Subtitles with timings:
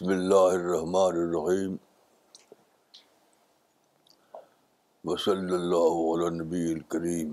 [0.00, 1.76] بسم اللہ الرحمن الرحیم۔
[5.04, 7.32] وصلی اللہ علی نبی الکریم۔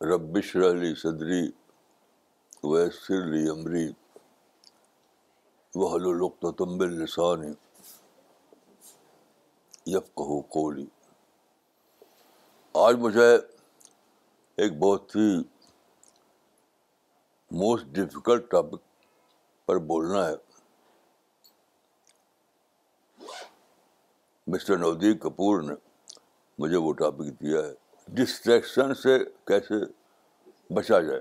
[0.00, 1.50] ربش علی صدری
[2.64, 3.92] ویسر لی عمری
[5.74, 7.69] وحل القتم باللسانی
[9.90, 10.86] یفقہ قولی۔
[12.74, 13.36] آج مجھے
[14.56, 15.38] ایک بہت ہی
[17.50, 18.82] موسٹ ڈفیکلٹ ٹاپک
[19.66, 20.34] پر بولنا ہے۔
[24.46, 25.74] مسٹر نودیپ کپور نے
[26.58, 27.74] مجھے وہ ٹاپک دیا ہے۔
[28.08, 29.74] ڈسٹریکشن سے کیسے
[30.74, 31.20] بچا جائے؟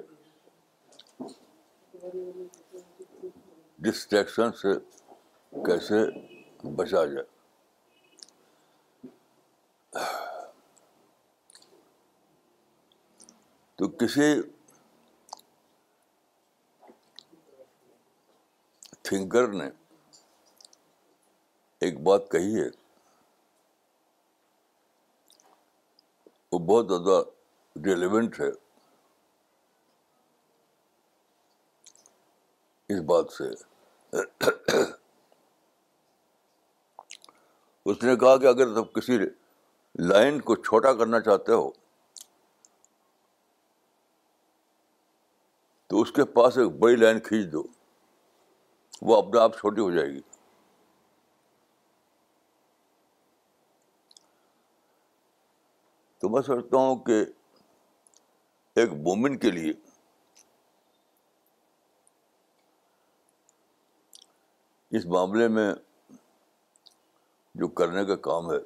[3.79, 4.73] ڈسٹریکشن سے
[5.51, 5.97] کیسے
[6.75, 7.38] بچا جائے؟
[13.80, 14.41] تو کسی
[19.03, 19.69] تھنکر نے
[21.81, 22.67] ایک بات کہی ہے،
[26.52, 27.22] وہ بہت زیادہ
[27.85, 28.50] ریلیونٹ ہے
[32.89, 33.50] اس بات سے۔
[37.85, 39.17] اس نے کہا کہ اگر تم کسی
[40.09, 41.69] لائن کو چھوٹا کرنا چاہتے ہو
[45.89, 47.63] تو اس کے پاس ایک بڑی لائن کھینچ دو۔
[49.01, 50.21] وہ اپنے آپ چھوٹی ہو جائے گی۔
[56.17, 57.25] تو میں سمجھتا ہوں کہ
[58.75, 59.73] ایک مومن کے لیے
[64.91, 65.73] اس معاملے میں
[67.55, 68.57] جو کرنے کا کام ہے،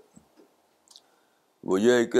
[1.63, 2.19] وہ یہ ہے کہ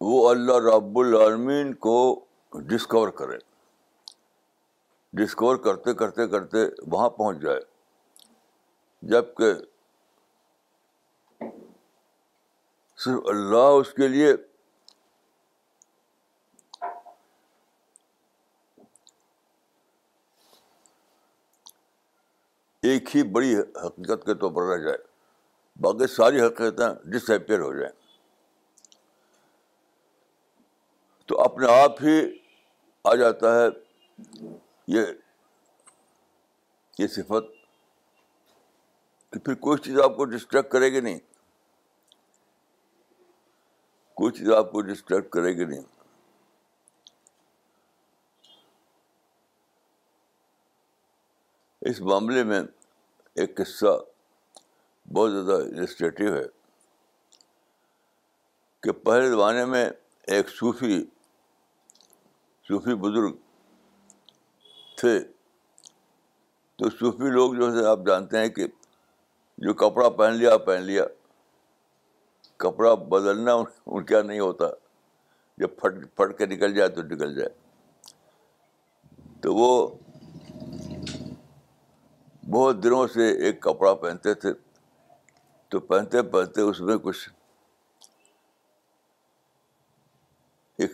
[0.00, 3.38] وہ اللہ رب العالمین کو ڈسکور کرے۔
[5.12, 7.60] ڈسکور کرتے کرتے کرتے وہاں پہنچ جائے۔
[9.02, 9.54] جبکہ
[12.96, 14.32] صرف اللہ اس کے لیے
[22.82, 24.98] ایک ہی بڑی حقیقت کے طور پر رہ جائے۔
[25.80, 27.99] باقی ساری حقیقتیں ڈس ایپیئر ہو جائیں۔
[31.30, 32.38] تو اپنے آپ ہی
[33.04, 33.66] آ جاتا ہے
[34.86, 35.02] یہ
[36.98, 37.44] یہ صفت
[39.32, 41.18] کہ پھر کوئی چیز آپ کو ڈسٹریکٹ کرے گی نہیں۔
[44.14, 45.82] کوئی چیز آپ کو ڈسٹریکٹ کرے گی نہیں۔
[51.80, 52.60] اس معاملے میں
[53.34, 53.98] ایک قصہ
[55.12, 56.44] بہت زیادہ السٹریٹو ہے
[58.80, 59.90] کہ پہلے زمانے میں
[60.22, 61.04] ایک صوفی
[62.70, 63.36] صوفی بزرگ
[64.96, 65.20] تھے۔
[66.76, 68.66] تو صوفی لوگ جو ہے آپ جانتے ہیں کہ
[69.58, 71.04] جو کپڑا پہن لیا پہن لیا۔
[72.56, 73.52] کپڑا بدلنا
[73.86, 74.64] ان کا نہیں ہوتا۔
[75.58, 77.50] جب پھٹ پھٹ کے نکل جائے تو نکل جائے۔
[79.40, 79.88] تو وہ
[82.50, 84.52] بہت دنوں سے ایک کپڑا پہنتے تھے۔
[85.68, 87.30] تو پہنتے پہنتے اس میں کچھ
[90.78, 90.92] ایک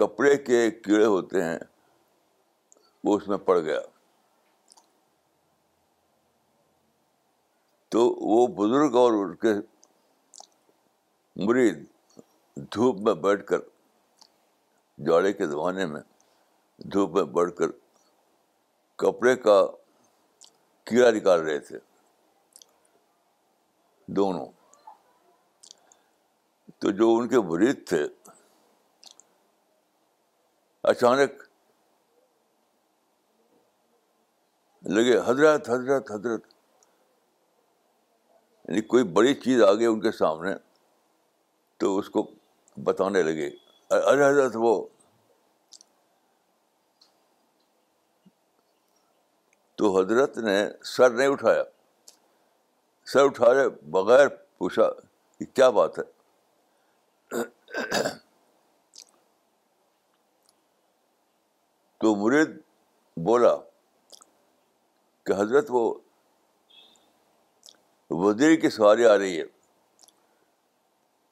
[0.00, 1.58] کپڑے کے کیڑے ہوتے ہیں،
[3.04, 3.80] وہ اس میں پڑ گیا۔
[7.88, 9.48] تو وہ بزرگ اور ان کے
[11.36, 11.88] مرید
[12.56, 13.58] دھوپ میں بیٹھ کر،
[14.98, 16.00] جاڑے کے زمانے میں
[16.76, 17.66] دھوپ میں بیٹھ کر
[18.96, 19.62] کپڑے کا
[20.84, 21.78] کیڑا نکال رہے تھے،
[24.06, 24.46] دونوں۔
[26.78, 28.08] تو جو ان کے مرید تھے
[30.82, 31.30] اچانک
[34.82, 36.42] لگے، حضرت حضرت حضرت۔
[38.68, 40.54] یعنی کوئی بڑی چیز آ گئی ان کے سامنے
[41.76, 42.30] تو اس کو
[42.84, 43.50] بتانے لگے،
[43.90, 44.86] ارے حضرت، وہ۔
[49.74, 51.62] تو حضرت نے سر نہیں اٹھایا۔
[53.06, 54.90] سر اٹھائے بغیر پوچھا
[55.38, 56.20] کہ کیا بات ہے۔
[62.00, 62.50] تو مرید
[63.16, 63.56] بولا
[65.22, 65.94] کہ حضرت وہ
[68.10, 69.44] وزیر کی سواری آ رہی ہے۔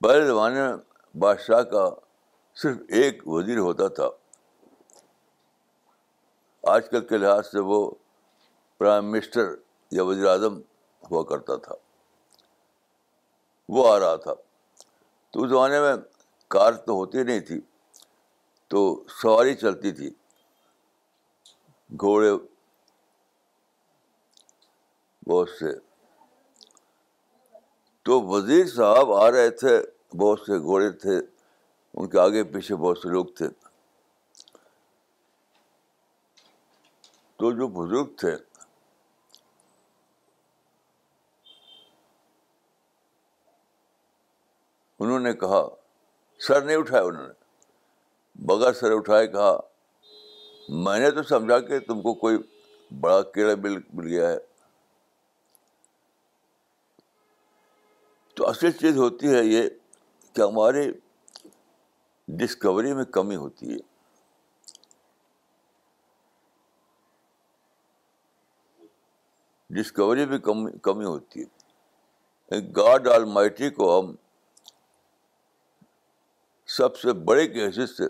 [0.00, 0.76] پہلے زمانے میں
[1.18, 1.90] بادشاہ کا
[2.54, 4.08] صرف ایک وزیر ہوتا تھا۔
[6.62, 7.90] آج کل کے لحاظ سے وہ
[8.78, 9.54] پرائم منسٹر
[9.90, 10.60] یا وزیر اعظم
[11.10, 11.74] ہوا کرتا تھا۔
[13.68, 14.34] وہ آ رہا تھا۔
[15.30, 15.94] تو اس زمانے میں
[16.48, 17.60] کار تو ہوتی نہیں تھی،
[18.68, 20.10] تو سواری چلتی تھی۔
[21.92, 22.30] گھوڑے
[25.28, 25.78] بہت سے۔
[28.02, 29.82] تو وزیر صاحب آ رہے تھے،
[30.16, 31.18] بہت سے گھوڑے تھے،
[31.94, 33.48] ان کے آگے پیچھے بہت سے لوگ تھے۔
[37.36, 38.36] تو جو بزرگ تھے،
[44.98, 45.68] انہوں نے کہا،
[46.38, 47.32] سر نہیں اٹھایا انہوں نے۔
[48.34, 49.67] بغیر سر اٹھائے کہا
[50.68, 52.38] میں نے تو سمجھا کہ تم کو کوئی
[53.00, 54.36] بڑا کیڑا مل مل گیا ہے۔
[58.34, 59.68] تو اصل چیز ہوتی ہے یہ
[60.32, 60.92] کہ ہمارے
[62.28, 63.78] ڈسکوری میں کمی ہوتی ہے۔
[69.70, 71.58] ڈسکوری میں کمی کمی ہوتی ہے۔
[72.76, 74.14] گاڈ آل مائٹی کو ہم
[76.66, 78.04] سب سے بڑے کی حیثیت سے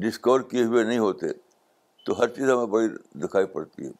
[0.00, 1.26] ڈسکور کیے ہوئے نہیں ہوتے،
[2.06, 2.88] تو ہر چیز ہمیں بڑی
[3.22, 3.90] دکھائی پڑتی ہے۔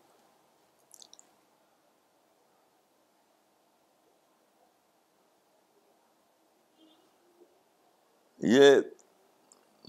[8.40, 8.80] یہ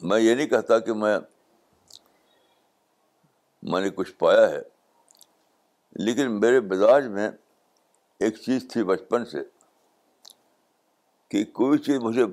[0.01, 1.17] میں یہ نہیں کہتا کہ میں
[3.63, 4.61] میں نے کچھ پایا ہے،
[5.95, 7.29] لیکن میرے مزاج میں
[8.19, 9.43] ایک چیز تھی بچپن سے
[11.31, 12.23] کہ کوئی چیز مجھے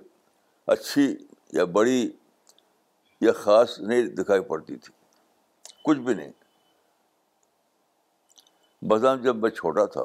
[0.69, 1.06] اچھی
[1.52, 2.11] یا بڑی
[3.21, 4.95] یا خاص نہیں دکھائی پڑتی تھی۔
[5.85, 6.33] کچھ بھی نہیں۔
[8.83, 10.03] بادام جب میں چھوٹا تھا،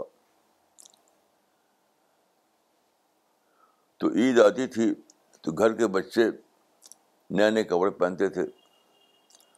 [3.97, 4.93] تو عید آتی تھی،
[5.41, 6.23] تو گھر کے بچے
[7.29, 8.41] نئے نئے کپڑے پہنتے تھے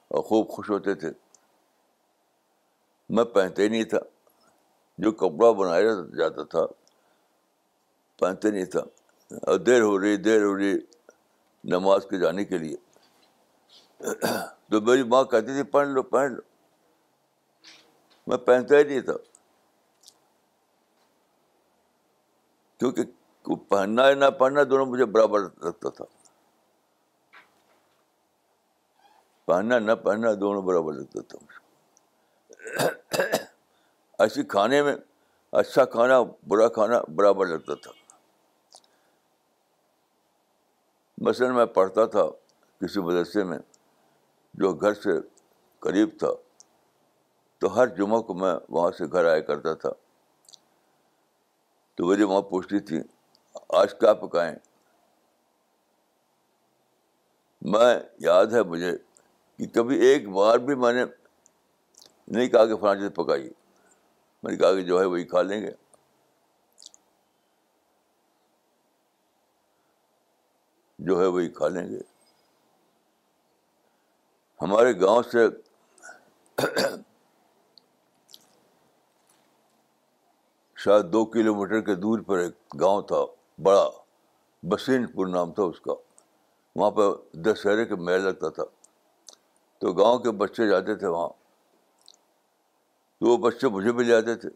[0.07, 1.09] اور خوب خوش ہوتے تھے۔
[3.09, 3.99] میں پہنتے نہیں تھا۔
[4.97, 6.65] جو کپڑا بنایا جاتا تھا،
[8.19, 8.79] پہنتے نہیں تھا۔
[9.31, 10.73] اور دیر ہو رہی، دیر ہو رہی
[11.63, 12.92] نماز کے جانے کے لیے۔
[14.69, 16.41] تو میری ماں کہتی تھی، پہن لو پہن لو۔
[18.27, 19.13] میں پہنتا ہی نہیں تھا۔
[22.77, 23.01] کیونکہ
[23.69, 26.05] پہننا یا نہ پہننا دونوں مجھے برابر لگتا تھا۔
[29.45, 31.63] پہننا، نہ پہننا، دونوں برابر لگتا تھا۔ مجھے
[34.19, 34.95] ایسی کھانے میں
[35.51, 36.15] اچھا کھانا،
[36.47, 37.91] برا کھانا برابر لگتا تھا۔
[41.17, 42.23] مثلاً میں پڑھتا تھا
[42.81, 43.59] کسی مدرسے میں۔
[44.53, 45.09] جو گھر سے
[45.79, 46.27] قریب تھا،
[47.57, 49.89] تو ہر جمعہ کو میں وہاں سے گھر آیا کرتا تھا۔
[51.95, 52.99] تو میری ماں پوچھتی تھی،
[53.69, 54.55] آج کیا پکائیں؟
[57.61, 58.97] میں، یاد ہے مجھے
[59.57, 61.05] کہ کبھی ایک بار بھی میں نے
[62.27, 63.49] نہیں کہا کہ فلاں چیز پکائی۔
[64.43, 65.71] میں نے کہا کہ جو ہے وہی کھا لیں گے۔
[70.99, 72.12] جو ہے وہی کھا لیں گے۔
[74.63, 75.39] ہمارے گاؤں سے
[80.75, 83.25] شاید دو کلو میٹر کے دور پر ایک گاؤں تھا،
[83.61, 83.89] بڑا
[84.63, 85.91] بسین پور نام تھا اس کا۔
[86.75, 87.01] وہاں پہ
[87.33, 88.63] دشہرے کے میل لگتا تھا۔
[89.79, 91.29] تو گاؤں کے بچے جاتے تھے وہاں۔
[93.19, 94.49] تو وہ بچے مجھے بھی لے آتے تھے۔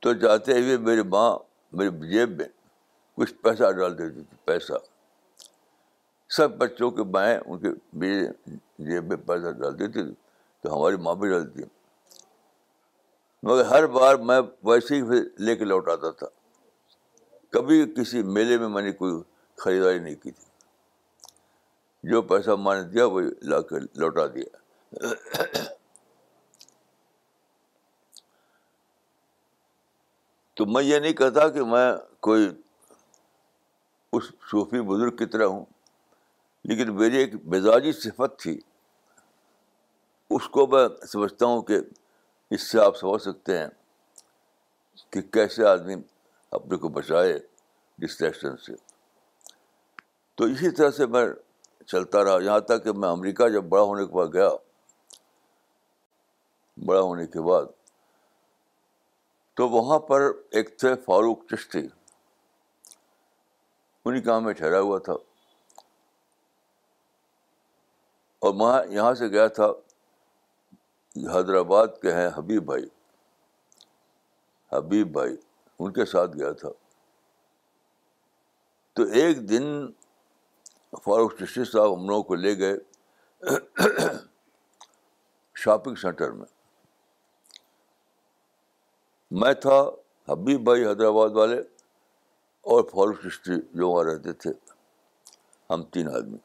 [0.00, 1.38] تو جاتے ہوئے میری ماں
[1.72, 2.48] میری جیب میں
[3.14, 4.72] کچھ پیسہ ڈال دیتی تھی، پیسہ۔
[6.28, 8.26] سب بچوں کے بائیں ان کے میرے
[8.78, 10.14] جیب میں پیسہ ڈال دیتی تھی
[10.60, 11.62] تو ہماری ماں بھی ڈالتی
[13.42, 15.00] مگر ہر بار میں ویسے ہی
[15.38, 16.26] لے کے لوٹ آتا تھا۔
[17.50, 19.12] کبھی کسی میلے میں میں نے کوئی
[19.56, 20.46] خریداری نہیں کی تھی۔
[22.02, 24.56] جو پیسہ ماں نے دیا وہی لا کے لوٹا دیا۔
[30.54, 32.50] تو میں یہ نہیں کہتا کہ میں کوئی
[34.12, 35.64] اس صوفی بزرگ کی طرح ہوں۔
[36.68, 38.60] لیکن میری ایک مزاجی صفت تھی۔
[40.30, 41.78] اس کو میں سمجھتا ہوں کہ
[42.50, 43.66] اس سے آپ سمجھ سکتے ہیں
[45.10, 45.94] کہ کیسے آدمی
[46.50, 47.38] اپنے کو بچائے
[47.98, 48.72] ڈسٹریکشن سے۔
[50.34, 51.26] تو اسی طرح سے میں
[51.86, 54.48] چلتا رہا۔ یہاں تک کہ میں امریکہ جب بڑا ہونے کے بعد گیا،
[56.86, 57.64] بڑا ہونے کے بعد،
[59.54, 61.78] تو وہاں پر ایک تھے فاروق چشتی
[64.04, 65.12] انہیں کام میں ٹھہرا ہوا تھا۔
[68.46, 69.66] اور میں یہاں سے گیا تھا،
[71.16, 72.84] حیدرآباد کے ہیں حبیب بھائی۔
[74.72, 75.36] حبیب بھائی،
[75.78, 76.68] ان کے ساتھ گیا تھا۔
[78.92, 79.86] تو ایک دن
[80.90, 82.74] فاروق چشتی صاحب ہم لوگوں کو لے گئے
[85.54, 86.46] شاپنگ سینٹر میں۔
[89.30, 89.90] میں تھا
[90.28, 91.60] حبیب بھائی حیدرآباد والے
[92.60, 94.50] اور فاروق چشتی جو وہاں رہتے تھے،
[95.70, 96.38] ہم تین آدمی۔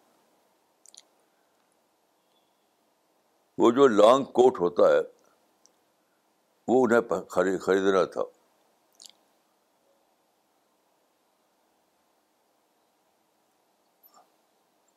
[3.58, 5.00] وہ جو لانگ کوٹ ہوتا ہے،
[6.68, 8.22] وہ انہیں خریدنا تھا۔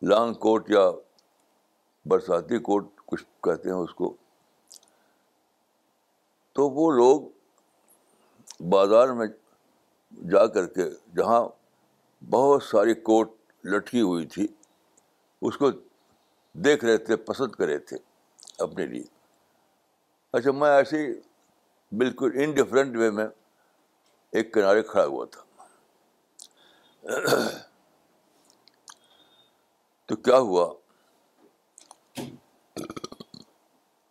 [0.02, 0.90] لانگ کوٹ یا
[2.06, 4.16] برساتی کوٹ کچھ کہتے ہیں اس کو۔
[6.52, 7.20] تو وہ لوگ
[8.68, 9.26] بازار میں
[10.30, 11.48] جا کر کے جہاں
[12.30, 13.30] بہت ساری کوٹ
[13.64, 14.48] لٹکی ہوئی تھی،
[15.42, 15.70] اس کو
[16.52, 18.13] دیکھ رہے تھے، پسند کر رہے تھے۔
[18.58, 19.04] اپنے لیے۔
[20.32, 21.12] اچھا میں ایسے ہی
[21.92, 23.26] بالکل انڈیفرنٹ وے میں
[24.30, 25.42] ایک کنارے کھڑا ہوا تھا۔
[30.06, 30.74] تو کیا ہوا؟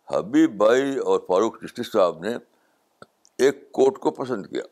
[0.08, 2.36] حبیب بھائی اور فاروق چشتی صاحب نے
[3.38, 4.62] ایک کوٹ کو پسند کیا،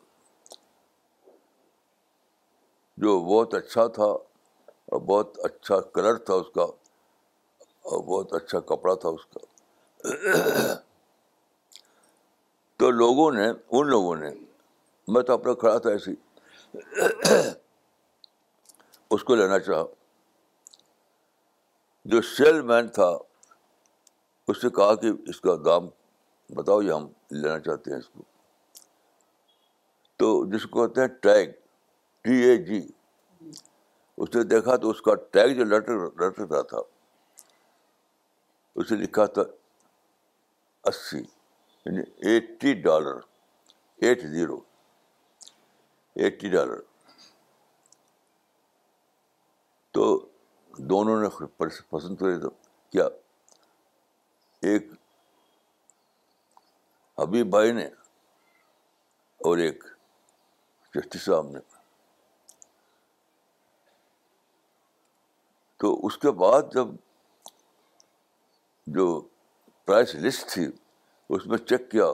[2.97, 6.62] جو بہت اچھا تھا اور بہت اچھا کلر تھا اس کا
[7.83, 9.52] اور بہت اچھا کپڑا تھا اس کا۔
[12.77, 14.31] تو لوگوں نے، ان لوگوں نے،
[15.09, 16.15] میں تو اپنا کھڑا تھا ایسی،
[19.11, 19.83] اس کو لینا چاہا۔
[22.05, 23.11] جو سیل مین تھا،
[24.49, 25.89] اس سے کہا کہ اس کا دام
[26.55, 28.23] بتاؤ، یہ ہم لینا چاہتے ہیں اس کو۔
[30.17, 31.51] تو جس کو کہتے ہیں ٹیگ،
[32.21, 32.89] ٹی اے جی
[34.17, 36.79] اس نے دیکھا تو اس کا ٹیگ جو لٹر لٹر رہا تھا۔
[38.77, 39.43] اسے لکھا تھا
[40.85, 43.21] اسی یعنی eighty dollar,
[43.97, 44.61] eight zero,
[46.15, 46.81] eighty dollar.
[49.91, 50.29] تو
[50.79, 51.47] دونوں نے
[51.89, 52.51] پسند کرے تو
[52.91, 53.05] کیا؟
[54.62, 54.87] ایک
[57.19, 57.87] حبیب بھائی نے
[59.39, 59.85] اور ایک
[60.95, 61.59] چشتی صاحب نے۔
[65.77, 66.87] تو اس کے بعد جب
[68.87, 69.29] جو
[69.85, 70.67] پرائس لسٹ تھی،
[71.29, 72.05] اس میں چیک کیا۔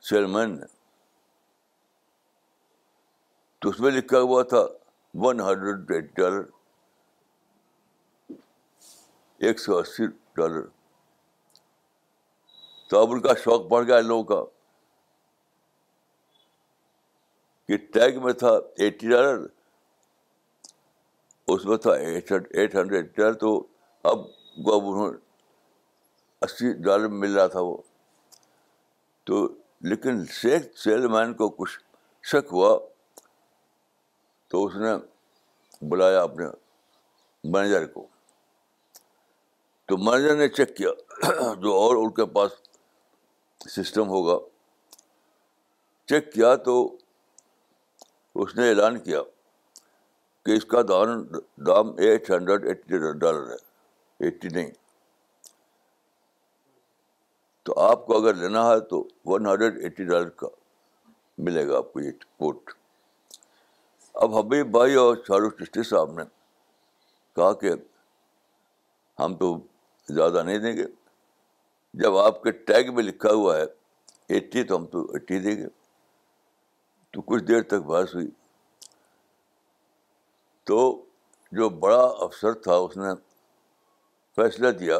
[0.00, 0.66] سیل مین نے۔
[3.58, 4.66] تو اس میں لکھا ہوا تھا
[5.14, 6.42] ون ہنڈریڈ ڈالر
[9.38, 10.66] ایک سو اسی ڈالر۔
[12.88, 14.50] تو اب ان کا شوق بڑھ گیا لوگوں کا
[17.68, 19.46] کہ ٹیگ میں تھا ایٹی ڈالر
[21.46, 23.71] اس میں تھا ایٹ ہنڈریڈ ڈالر تو
[24.04, 24.18] اب
[24.56, 25.12] اب انہوں
[26.40, 27.76] اسی ڈالر مل رہا تھا وہ۔
[29.24, 29.48] تو
[29.80, 30.24] لیکن
[30.74, 31.80] سیل مین کو کچھ
[32.22, 32.78] شک ہوا
[34.48, 34.88] تو اس نے
[35.82, 36.46] بلایا اپنے
[37.44, 38.06] مینیجر کو۔
[39.86, 40.88] تو مینیجر نے چیک کیا
[41.54, 42.52] جو اور ان کے پاس
[43.70, 44.38] سسٹم ہوگا۔
[46.06, 46.96] چیک کیا تو
[48.34, 49.20] اس نے اعلان کیا
[50.46, 51.22] کہ اس کا دام
[51.66, 53.71] دام ایٹ ہنڈریڈ ایٹی ڈالر ہے۔
[54.22, 54.70] ایٹی نہیں۔
[57.62, 60.46] تو آپ کو اگر لینا ہے تو ون ہنڈریڈ ایٹی ڈالر کا
[61.38, 62.70] ملے گا آپ کو یہ کوٹ۔
[64.14, 66.22] اب حبیب بھائی اور شاہ چشتی صاحب نے
[67.36, 67.70] کہا کہ
[69.18, 69.56] ہم تو
[70.08, 70.84] زیادہ نہیں دیں گے۔
[71.94, 73.64] جب آپ کے ٹیگ میں لکھا ہوا ہے
[74.28, 75.66] ایٹی تو ہم تو ایٹی دیں گے۔
[77.10, 78.30] تو کچھ دیر تک بحث ہوئی۔
[80.64, 81.04] تو
[81.52, 83.31] جو بڑا افسر تھا اس نے
[84.36, 84.98] فیصلہ دیا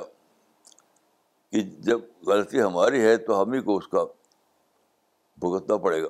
[1.51, 4.05] کہ جب غلطی ہماری ہے تو ہم ہی کو اس کا
[5.37, 6.09] بھگتنا پڑے گا۔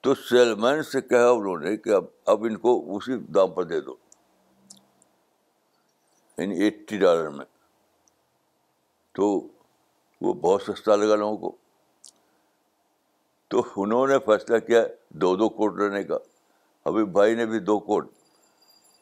[0.00, 3.62] تو سیل مین سے کہا انہوں نے کہ اب اب ان کو اسی دام پر
[3.64, 3.96] دے دو۔
[6.38, 7.46] یعنی ایٹی ڈالر میں۔
[9.12, 9.46] تو
[10.20, 11.56] وہ بہت سستا لگا لوگوں کو۔
[13.48, 16.18] تو انہوں نے فیصلہ کیا دو دو کوٹ لینے کا۔
[16.84, 18.10] ابھی بھائی نے بھی دو کوٹ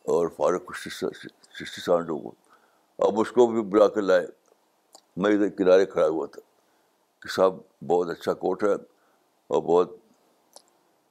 [0.03, 2.50] اور فاروق سکسٹی سیون کو
[3.01, 4.27] اب اس کو بھی بلا کر لائے۔
[5.17, 6.41] میں ادھر کنارے کھڑا ہوا تھا
[7.21, 7.55] کہ صاحب،
[7.87, 9.91] بہت اچھا کوٹ ہے اور بہت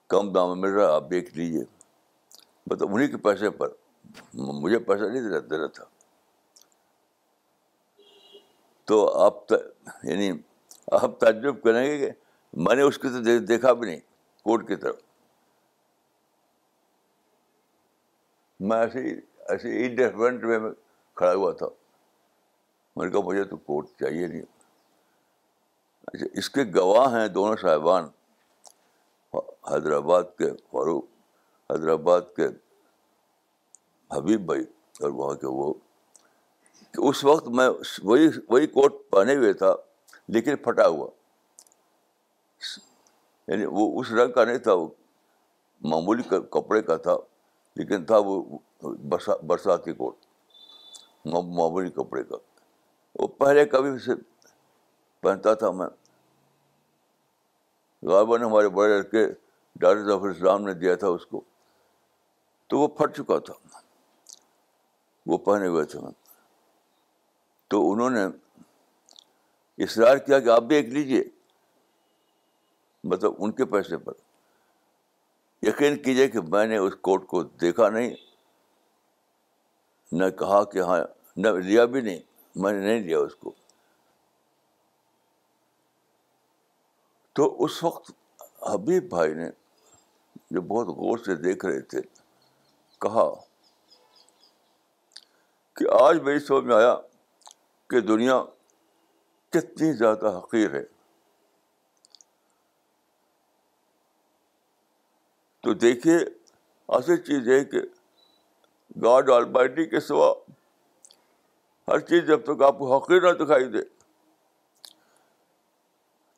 [0.07, 1.63] کم دام میں مل رہا ہے، آپ دیکھ لیجیے
[2.67, 3.67] مطلب انہیں کے پیسے پر
[4.33, 5.83] مجھے پیسہ نہیں دینا تھا۔
[8.85, 9.51] تو آپ
[10.03, 10.31] یعنی
[10.91, 12.11] آپ تعجب کریں گے کہ
[12.53, 13.99] میں نے اس کی تو دیکھا بھی نہیں
[14.43, 14.95] کوٹ کی طرف۔
[18.59, 20.71] میں ایسے ہی ایسے انڈیفرنٹ وے میں
[21.15, 21.65] کھڑا ہوا تھا۔
[22.99, 24.41] میں نے کہا مجھے تو کوٹ چاہیے نہیں۔
[26.07, 28.03] اچھا اس کے گواہ ہیں دونوں صاحبان،
[29.71, 31.03] حیدرآباد کے فاروق،
[31.71, 32.47] حیدرآباد کے
[34.13, 34.61] حبیب بھائی،
[35.01, 35.73] اور وہاں کے وہ۔
[36.91, 37.69] کہ اس وقت میں
[38.03, 39.75] وہی وہی کوٹ پہنے ہوئے تھا،
[40.27, 41.09] لیکن پھٹا ہوا۔
[43.47, 44.87] یعنی وہ اس رنگ کا نہیں تھا، وہ
[45.81, 47.15] معمولی کپڑے کا تھا،
[47.75, 50.15] لیکن تھا وہ برسا، برساتی کوٹ
[51.25, 52.35] معمولی کپڑے کا۔
[53.19, 54.11] وہ پہلے کبھی سے
[55.21, 55.87] پہنتا تھا میں۔
[58.03, 59.27] غالباً ہمارے بڑے لڑکے
[59.75, 61.41] ڈاکٹر ظفر اسلام نے دیا تھا اس کو۔
[62.67, 63.79] تو وہ پھٹ چکا تھا۔
[65.25, 66.11] وہ پہنے ہوئے تھے۔ میں
[67.67, 68.25] تو انہوں نے
[69.77, 71.23] اصرار کیا کہ آپ بھی ایک لیجیے
[73.03, 74.13] مطلب ان کے پیسے پر۔
[75.61, 78.15] یقین کیجیے کہ میں نے اس کوٹ کو دیکھا نہیں،
[80.11, 80.99] نہ کہا کہ ہاں
[81.37, 83.51] نہ لیا بھی نہیں۔ میں نے نہیں لیا اس کو۔
[87.33, 88.11] تو اس وقت
[88.61, 89.49] حبیب بھائی نے
[90.51, 92.01] جو بہت غور سے دیکھ رہے تھے،
[93.01, 93.29] کہا
[95.73, 96.95] کہ آج میری سمجھ میں آیا
[97.87, 98.43] کہ دنیا
[99.49, 100.83] کتنی زیادہ حقیر ہے۔
[105.61, 106.17] تو دیکھیے،
[106.87, 107.77] اصل چیز ہے کہ
[109.03, 110.33] گاڈ آل بائٹی کے سوا
[111.89, 113.81] ہر چیز جب تک آپ کو حقیر نہ دکھائی دے،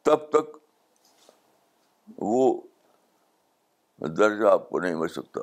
[0.06, 0.58] تب تک
[2.18, 2.62] وہ
[4.02, 5.42] درجہ آپ کو نہیں مل سکتا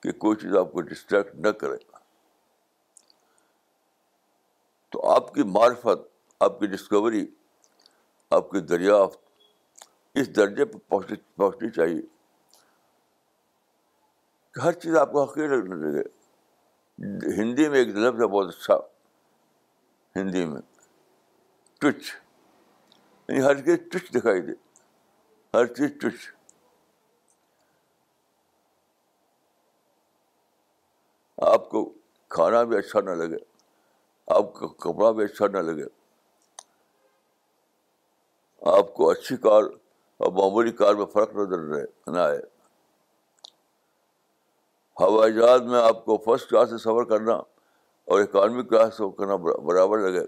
[0.00, 1.76] کہ کوئی چیز آپ کو ڈسٹریکٹ نہ کرے۔
[4.90, 6.08] تو آپ کی معرفت،
[6.40, 7.26] آپ کی ڈسکوری
[8.30, 9.18] آپ کی دریافت
[10.14, 12.02] اس درجے پہ پہنچنی چاہیے
[14.52, 16.02] کہ ہر چیز آپ کو حقیق لگنے لگے
[17.42, 18.95] ہندی میں ایک لفظ ہے بہت اچھا۔
[20.16, 20.60] ہندی میں۔
[21.78, 22.14] ٹچ
[23.28, 24.52] یعنی ہر چیز ٹچ دکھائی دے۔
[25.54, 26.36] ہر چیز ٹچ
[31.38, 31.92] آپ کو
[32.28, 33.36] کھانا بھی اچھا نہ لگے۔
[34.26, 35.84] آپ کا کپڑا بھی اچھا نہ لگے۔
[38.60, 39.62] آپ کو اچھی کار
[40.16, 42.38] اور معمولی کار میں فرق نظر رہے، نہ آئے۔
[45.00, 47.55] ہوائی جہاز میں آپ کو فرسٹ کلاس سے سفر کرنا
[48.06, 50.24] اور اکانومی کلاس سے کرنا برابر لگے۔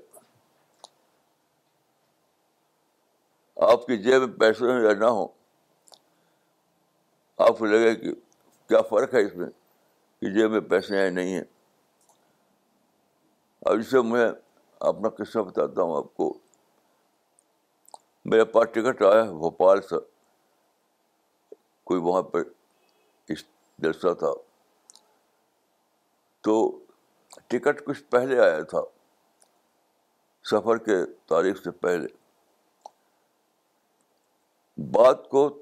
[3.56, 5.28] آپ کی جیب میں پیسے یا نہ ہوں،
[7.36, 8.14] آپ کو لگے کہ
[8.68, 9.50] کیا فرق ہے اس میں
[10.20, 11.44] کہ جیب میں پیسے ہیں نہیں ہیں۔
[13.62, 14.28] اب اسے میں
[14.80, 16.38] اپنا قصہ بتاتا ہوں آپ کو۔
[18.24, 19.96] میرے پاس ٹکٹ آیا ہے بھوپال سے۔
[21.84, 22.38] کوئی وہاں پہ
[23.78, 24.32] جلسہ تھا۔
[26.40, 26.84] تو
[27.48, 28.80] ٹکٹ کچھ پہلے آیا تھا،
[30.44, 32.08] سفر کے تاریخ سے پہلے۔
[34.92, 35.61] بات کو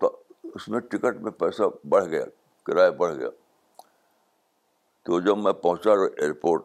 [0.55, 2.25] اس میں ٹکٹ میں پیسہ بڑھ گیا،
[2.62, 3.29] کرایہ بڑھ گیا۔
[5.03, 6.64] تو جب میں پہنچا ایئرپورٹ،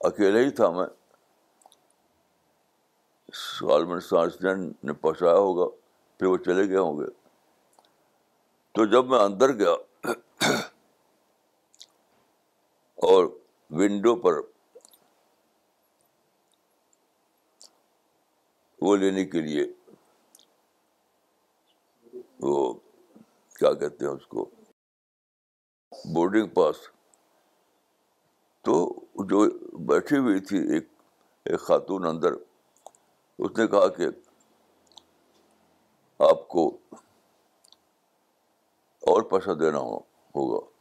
[0.00, 0.86] اکیلے ہی تھا میں۔
[3.32, 5.76] سالمن سائنسڈین نے پہنچایا ہوگا،
[6.18, 7.10] پھر وہ چلے گئے ہوں گے۔
[8.72, 9.74] تو جب میں اندر گیا
[12.98, 13.24] اور
[13.70, 14.34] ونڈو پر
[18.82, 19.64] وہ لینے کے لیے
[22.40, 22.72] وہ
[23.56, 24.50] کیا کہتے ہیں اس کو
[26.14, 26.76] بورڈنگ پاس
[28.64, 28.74] تو
[29.24, 29.44] جو
[29.86, 30.88] بیٹھی ہوئی تھی ایک
[31.46, 32.32] ایک خاتون اندر،
[33.38, 34.06] اس نے کہا کہ
[36.20, 36.68] آپ کو
[39.02, 40.75] اور پیسہ دینا ہوگا۔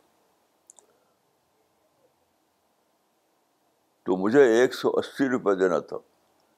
[4.05, 5.97] تو مجھے ایک سو اسی روپئے دینا تھا۔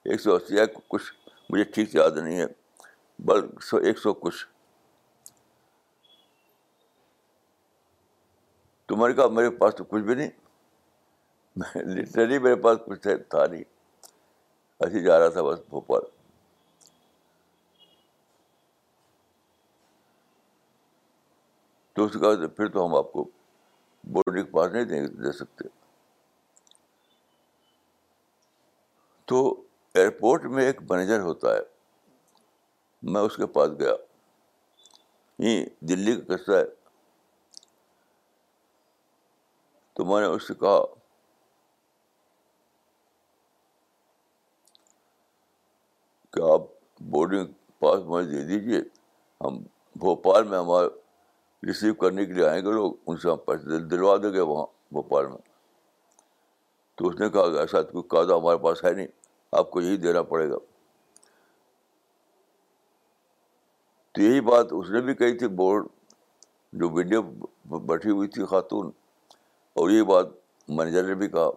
[0.03, 0.55] ایک سو اسی
[0.87, 1.13] کچھ
[1.49, 2.45] مجھے ٹھیک سے یاد نہیں ہے
[3.19, 4.47] بلکہ سو، ایک سو کچھ۔
[8.85, 10.29] تو میں نے کہا، میرے پاس تو کچھ بھی نہیں۔
[11.75, 13.63] لٹرلی میرے پاس کچھ تھا نہیں۔
[14.79, 16.01] ایسے جا رہا تھا بس بھوپال۔
[21.93, 23.29] تو اس کا پھر تو ہم آپ کو
[24.03, 25.76] بورڈنگ پاس نہیں دے سکتے۔
[29.27, 29.63] تو
[29.93, 31.59] ایئرپورٹ میں ایک مینیجر ہوتا ہے۔
[33.03, 33.93] میں اس کے پاس گیا۔
[35.39, 36.63] یہ دلی کا قصہ ہے۔
[39.93, 40.85] تو میں نے اس سے کہا،
[46.31, 46.61] کہ آپ
[46.99, 47.45] بورڈنگ
[47.79, 48.79] پاس مجھے دے دیجیے
[49.41, 49.57] ہم
[49.95, 50.87] بھوپال میں ہمارا
[51.67, 54.65] ریسیو کرنے کے لیے آئیں گے لوگ، ان سے ہم پیسے دلوا دیں گے وہاں
[54.91, 55.56] بھوپال میں۔
[56.97, 59.07] تو اس نے کہا کہ ایسا کوئی قاعدہ ہمارے پاس ہے نہیں،
[59.53, 60.57] آپ کو یہی دینا پڑے گا۔
[64.15, 65.87] تو یہی بات اس نے بھی کہی تھی، بورڈ
[66.73, 67.21] جو ویڈیو
[67.79, 68.91] بیٹھی ہوئی تھی خاتون،
[69.75, 70.27] اور یہی بات
[70.69, 71.49] مینیجر نے بھی کہا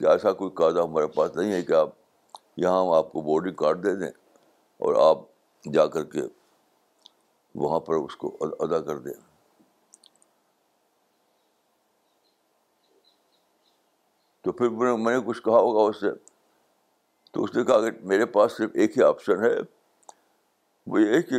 [0.00, 1.88] کہ ایسا کوئی قاعدہ ہمارے پاس نہیں ہے کہ آپ
[2.56, 4.10] یہاں ہم آپ کو بورڈنگ کارڈ دے دیں
[4.80, 5.18] اور آپ
[5.64, 6.22] جا کر کے
[7.54, 9.12] وہاں پر اس کو ادا کر دیں۔
[14.50, 16.06] تو پھر میں نے کچھ کہا ہوگا اس سے۔
[17.32, 19.58] تو اس نے کہا کہ میرے پاس صرف ایک ہی آپشن ہے۔
[20.86, 21.36] وہ یہ کہ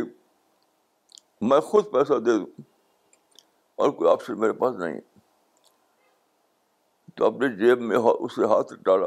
[1.40, 2.62] میں خود پیسہ دے دوں۔
[3.76, 5.00] اور کوئی آپشن میرے پاس نہیں۔
[7.14, 9.06] تو اپنے جیب میں اس ہاتھ ڈالا۔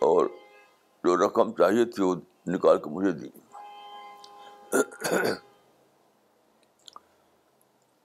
[0.00, 0.26] اور
[1.04, 2.14] جو رقم چاہیے تھی وہ
[2.46, 3.28] نکال کے مجھے دی۔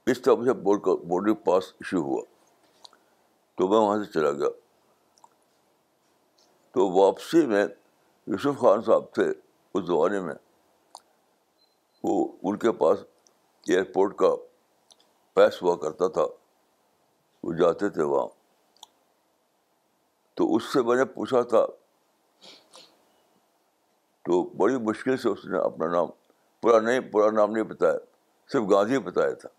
[0.07, 2.34] اس طرح مجھے بورڈ کا بورڈنگ پاس ایشو ہوا۔
[3.55, 4.49] تو میں وہاں سے چلا گیا۔
[6.71, 7.65] تو واپسی میں
[8.27, 9.29] یوسف خان صاحب تھے
[9.73, 10.33] اس زمانے میں۔
[12.03, 12.99] وہ ان کے پاس
[13.67, 14.27] ایئرپورٹ کا
[15.33, 16.25] پیس ہوا کرتا تھا۔
[17.43, 18.27] وہ جاتے تھے وہاں۔
[20.33, 21.65] تو اس سے میں نے پوچھا تھا۔
[24.21, 26.07] تو بڑی مشکل سے اس نے اپنا نام
[26.61, 27.97] پورا نہیں پورا نام نہیں بتایا،
[28.47, 29.49] صرف گاندھی بتایا تھا۔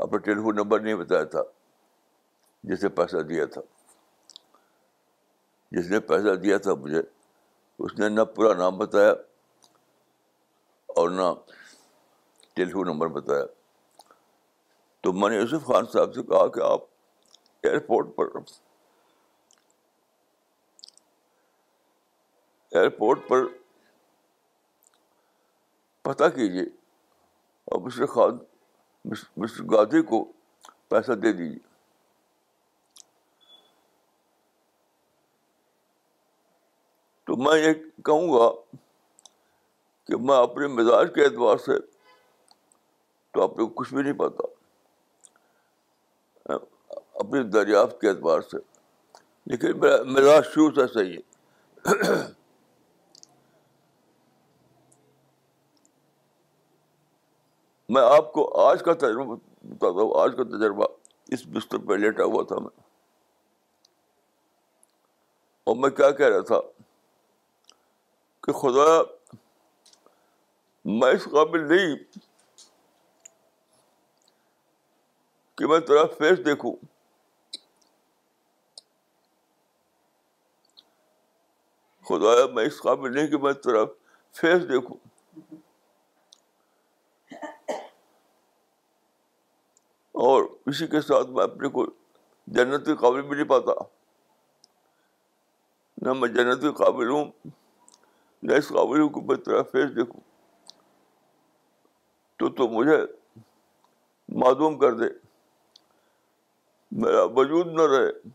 [0.00, 1.42] اپنا ٹیلیفون نمبر نہیں بتایا تھا
[2.62, 3.60] جسے پیسہ دیا تھا۔
[5.72, 7.02] جس نے پیسہ دیا تھا مجھے،
[7.78, 9.10] اس نے نہ پورا نام بتایا
[10.86, 11.32] اور نہ
[12.54, 13.44] ٹیلیفون نمبر بتایا۔
[15.00, 16.80] تو میں نے یوسف خان صاحب سے کہا کہ آپ
[17.62, 18.26] ایئرپورٹ پر
[22.70, 23.38] ایئرپورٹ پر
[26.02, 26.64] پتہ کیجیے
[27.64, 28.38] اور مسٹر خان
[29.04, 30.32] مسٹر گاندھی کو
[30.88, 31.58] پیسہ دے دیجیے۔
[37.24, 37.72] تو میں یہ
[38.04, 38.76] کہوں گا
[40.04, 41.78] کہ میں اپنے مزاج کے اعتبار سے
[43.30, 44.46] تو آپ کو کچھ بھی نہیں پتا۔
[46.50, 46.58] ہاں،
[47.14, 48.56] اپنی دریافت کے اعتبار سے۔
[49.46, 52.39] لیکن میرا مزاج شروع سے صحیح ہے۔
[57.90, 60.86] میں آپ کو آج کا تجربہ بتاتا ہوں، آج کا تجربہ
[61.28, 62.80] اس بستر پہ لیٹا ہوا تھا میں۔
[65.64, 66.60] اور میں کیا کہہ رہا تھا؟
[68.42, 69.02] کہ خدا،
[70.84, 71.96] میں اس قابل نہیں
[75.54, 76.76] کہ میں تیرا فیس دیکھوں۔
[82.04, 83.84] خدا میں اس قابل نہیں کہ میں تیرا
[84.32, 84.96] فیس دیکھوں۔
[90.20, 91.86] اور اسی کے ساتھ میں اپنے کو
[92.46, 93.72] جنت کے قابل بھی نہیں پاتا۔
[96.02, 97.48] نہ میں جنت کے قابل ہوں،
[98.42, 100.20] نہ اس قابل ہوں کہ میں تیرا فیس دیکھوں۔
[102.36, 102.96] تو تو مجھے
[104.28, 105.04] معلوم کر دے۔
[106.90, 108.28] میرا وجود نہ رہے۔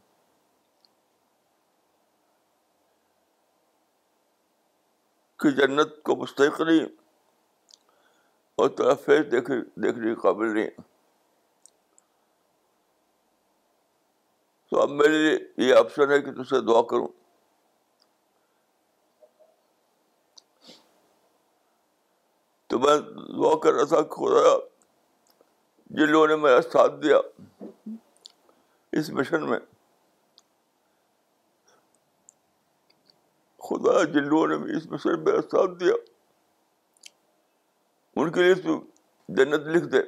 [5.40, 6.86] کہ جنت کو مستحق نہیں
[8.56, 10.95] اور تیرا فیس دیکھنے کے قابل نہیں۔
[14.70, 17.08] تو اب میرے لیے یہ آپشن ہے کہ تجھ سے دعا کروں۔
[22.68, 22.98] تو میں
[23.38, 24.58] دعا کر رہا تھا خدا
[25.90, 27.18] جن لوگوں نے میرا ساتھ دیا
[28.92, 29.60] اس مشن میں
[33.58, 35.94] خدا جن لوگوں نے اس مشن میں میرا ساتھ دیا،
[38.16, 38.80] ان کے لیے تو
[39.30, 40.00] جنت لکھ دے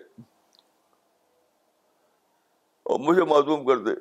[2.85, 3.91] اور مجھے معلوم کر دے۔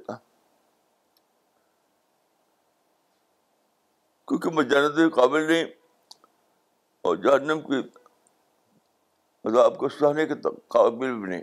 [4.29, 5.65] کیونکہ میں جنت کے قابل نہیں
[7.05, 7.81] اور جہنم کی
[9.45, 10.35] عذاب کو سہنے کے
[10.69, 11.43] قابل بھی نہیں۔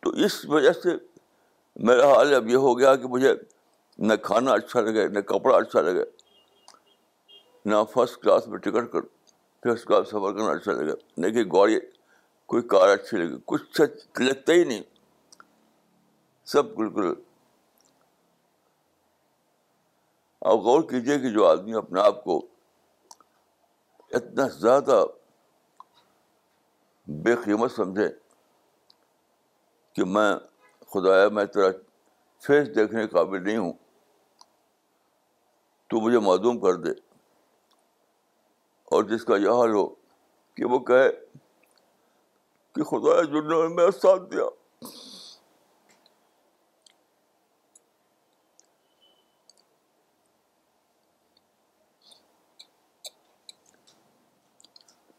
[0.00, 0.88] تو اس وجہ سے
[1.76, 3.32] میرا حال اب یہ ہو گیا کہ مجھے
[3.98, 6.04] نہ کھانا اچھا لگے، نہ کپڑا اچھا لگے،
[7.64, 9.00] نہ فرسٹ کلاس میں ٹکٹ کر
[9.62, 11.78] فرسٹ کلاس سفر کرنا اچھا لگے، نہ کہ گاڑی
[12.46, 13.80] کوئی کار اچھی لگے، کچھ
[14.20, 14.82] لگتا ہی نہیں۔
[16.52, 17.14] سب بالکل۔
[20.40, 22.46] آپ غور کیجیے کہ جو آدمی اپنے آپ کو
[24.10, 25.04] اتنا زیادہ
[27.06, 28.08] بے قیمت سمجھے
[29.92, 30.34] کہ میں
[30.80, 31.66] خدایا میں تیرا
[32.40, 33.72] فیس دیکھنے کے قابل نہیں ہوں،
[35.86, 36.90] تو مجھے معلوم کر دے۔
[38.84, 39.88] اور جس کا یہ حال ہو
[40.54, 41.10] کہ وہ کہے
[42.74, 44.44] کہ خدا جنہوں نے میرا ساتھ دیا۔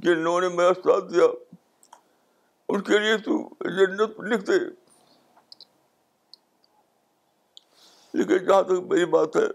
[0.03, 1.23] جن لوگوں نے میرا ساتھ دیا،
[2.69, 4.59] ان کے لیے تو جنت لکھ دے۔
[8.13, 9.47] لیکن جہاں تک میری بات ہے،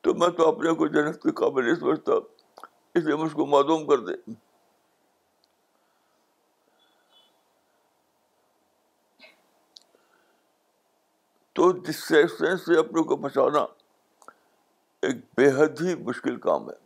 [0.00, 2.12] تو میں تو اپنے کو جنت کے قابل نہیں سمجھتا،
[2.94, 4.32] اس لیے مجھ کو معلوم کر دے۔
[11.52, 13.60] تو ڈسٹریکشن سے اپنے کو بچانا
[15.02, 16.85] ایک بے حد ہی مشکل کام ہے۔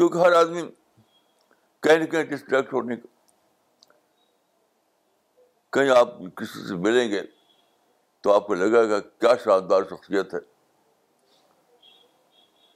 [0.00, 0.62] کیونکہ ہر آدمی
[1.80, 3.08] کہیں نہ کہیں ڈسٹریکٹ ہونے کا
[5.70, 7.22] کہیں آپ کسی سے ملیں گے
[8.20, 10.38] تو آپ کو لگے گا کیا شاندار شخصیت ہے۔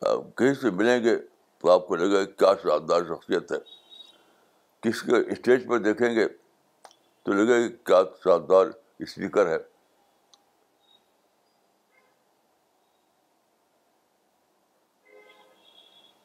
[0.01, 1.17] آپ کہیں سے ملیں گے
[1.59, 3.59] تو آپ کو لگے گا کیا شاندار شخصیت ہے۔
[4.81, 6.29] کسی کے اسٹیج پر دیکھیں گے
[7.23, 8.67] تو لگے گا کیا شاندار
[8.99, 9.74] اسپیکر ہے۔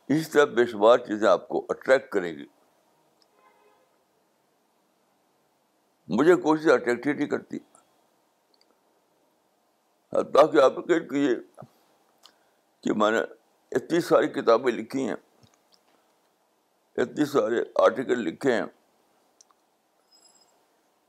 [0.09, 2.45] اس طرح بے شمار چیزیں آپ کو اٹریکٹ کریں گی۔
[6.07, 7.59] مجھے کوئی چیز اٹریکٹ نہیں کرتی۔
[10.09, 11.35] تاکہ آپ کیجیے
[12.81, 13.17] کہ میں نے
[13.71, 15.15] اتنی ساری کتابیں لکھی ہیں،
[16.97, 18.63] اتنی سارے آرٹیکل لکھے ہیں۔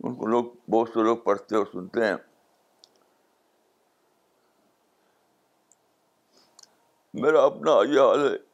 [0.05, 2.17] ان کو لوگ، بہت سے لوگ پڑھتے اور سنتے ہیں۔
[7.15, 8.50] میرا اپنا یہ حال ہے۔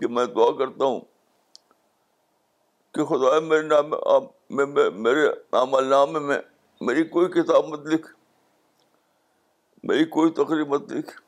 [0.00, 1.00] کہ میں دعا کرتا ہوں
[2.94, 3.90] کہ خدا میرے نام
[5.02, 6.38] میرے عمل نام میں
[6.80, 8.14] میری کوئی کتاب مت لکھ،
[9.82, 11.22] میری کوئی تقریب مت لکھ۔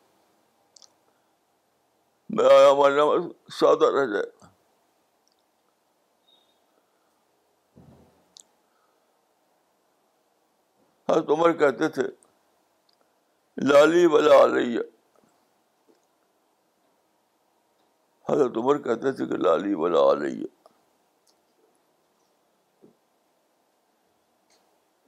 [2.31, 3.09] میرا عمل نام
[3.53, 4.31] سادہ رہ جائے۔
[11.09, 12.03] حضرت عمر کہتے تھے،
[13.57, 14.81] لالی ولا علیہ۔
[18.29, 20.47] حضرت عمر کہتے تھے کہ لالی ولا علیہ۔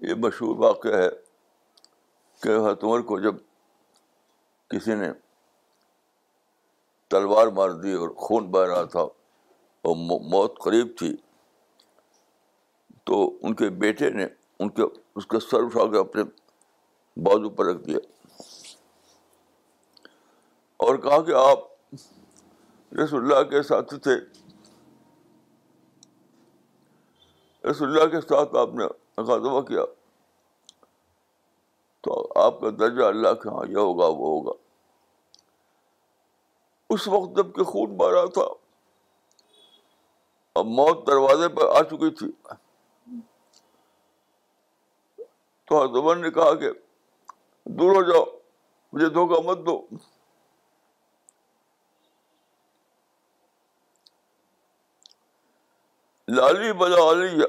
[0.02, 1.08] یہ مشہور واقعہ ہے
[2.42, 3.34] کہ حضرت عمر کو جب
[4.70, 5.08] کسی نے
[7.10, 9.96] تلوار مار دی اور خون بہ رہا تھا اور
[10.30, 11.16] موت قریب تھی،
[13.04, 14.26] تو ان کے بیٹے نے
[14.60, 14.82] ان کے،
[15.16, 16.22] اس کا سر اٹھا کے اپنے
[17.16, 17.98] بازو پر رکھ دیا
[20.76, 21.58] اور کہا کہ آپ
[23.04, 24.14] رسول اللہ کے ساتھی تھے۔
[27.70, 29.84] رسول اللہ کے ساتھ آپ نے خاتمہ کیا۔
[32.00, 34.52] تو آپ کا درجہ اللہ کے ہاں یہ ہوگا، وہ ہوگا۔
[36.90, 38.54] اس وقت جبکہ خون مارا تھا،
[40.54, 42.32] اب موت دروازے پر آ چکی تھی۔
[45.64, 46.70] تو حضرت نے کہا کہ
[47.64, 48.24] دور ہو جاؤ،
[48.92, 49.86] مجھے دھوکہ مت دو۔
[56.28, 57.44] لالی بلا علیہ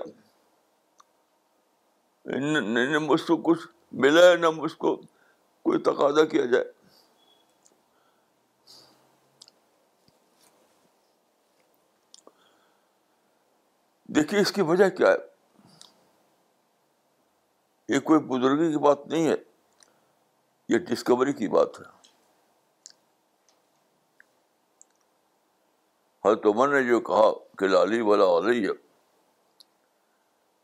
[3.00, 4.96] مجھ کو کچھ ملا ہے، نہ مجھ کو
[5.64, 6.66] کوئی تقاضا کیا جائے۔
[14.08, 15.18] دیکھیے، اس کی وجہ کیا ہے؟
[17.90, 19.36] یہ کوئی بزرگی کی بات نہیں ہے،
[20.70, 21.86] یہ ڈسکوری کی بات ہے۔
[26.26, 28.70] حضرت عمر نے جو کہا کہ لالی والا علیہ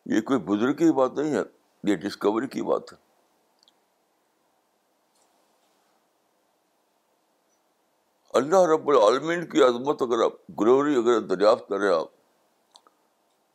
[0.05, 1.41] یہ کوئی بزرگ کی بات نہیں ہے،
[1.83, 2.97] یہ ڈسکوری کی بات ہے۔
[8.33, 12.07] اللہ رب العالمین کی عظمت اگر آپ گلوری اگر دریافت کریں آپ،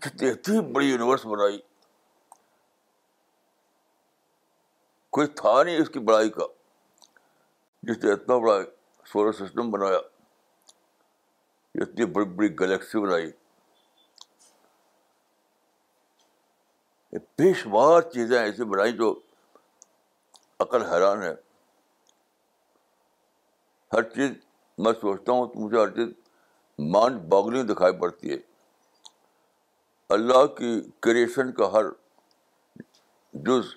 [0.00, 1.58] کتنی اتنی بڑی یونیورس بنائی۔
[5.10, 6.44] کوئی تھا نہیں اس کی بڑائی کا،
[7.82, 8.58] جس نے اتنا بڑا
[9.06, 10.17] سولر سسٹم بنایا۔
[11.82, 13.32] اتنی بڑی بڑی گلیکسی بنائی۔
[17.12, 19.20] بے شمار چیزیں ایسی بنائی جو
[20.58, 21.32] عقل حیران ہے۔
[23.92, 24.30] ہر چیز،
[24.78, 26.08] میں سوچتا ہوں تو مجھے ہر چیز
[26.78, 28.36] مانڈ باغلنگ دکھائی پڑتی ہے۔
[30.08, 31.84] اللہ کی کریشن کا ہر
[33.32, 33.74] جز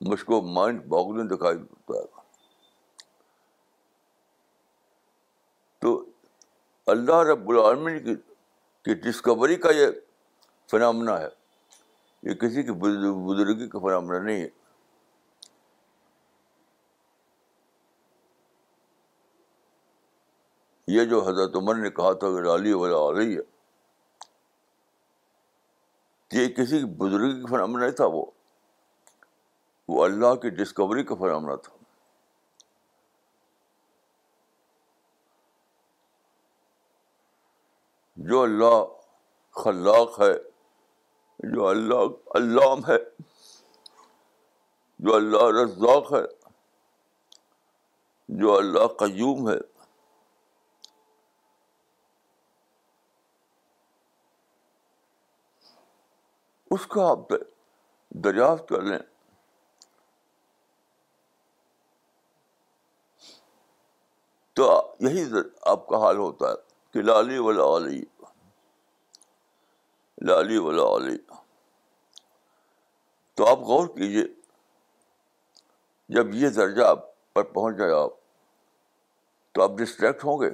[0.00, 2.20] مجھ کو مائنڈ باغلنگ دکھائی پڑتا ہے۔
[5.78, 6.07] تو
[6.88, 8.16] اللہ رب العالمین
[8.84, 9.86] کی ڈسکوری کا یہ
[10.70, 11.28] فنامنا ہے۔
[12.22, 14.48] یہ کسی کی بزرگی کا فنامنا نہیں ہے۔
[20.86, 23.42] یہ جو حضرت عمر نے کہا تھا کہ لالی والا آ رہی ہے
[26.32, 28.26] یہ کسی کی بزرگی کا فنامنا نہیں تھا وہ۔
[29.88, 31.77] وہ اللہ کی ڈسکوری کا فنامنا تھا۔
[38.18, 38.84] جو اللہ
[39.50, 40.34] خلاق ہے،
[41.38, 41.94] جو اللہ
[42.34, 43.22] علام ہے،
[44.98, 46.48] جو اللہ رزاق ہے،
[48.28, 49.58] جو اللہ قیوم ہے۔
[56.70, 57.18] اس کا آپ
[58.10, 58.98] دریافت کر لیں۔
[64.52, 65.24] تو یہی
[65.62, 68.04] آپ کا حال ہوتا ہے۔ کہ لالی ولا علی
[70.18, 71.16] لالی ولا علی
[73.34, 74.24] تو آپ غور کیجیے
[76.08, 76.98] جب یہ درجہ آپ
[77.34, 78.10] پر پہنچ جائے آپ،
[79.52, 80.50] تو آپ ڈسٹریکٹ ہوں گے۔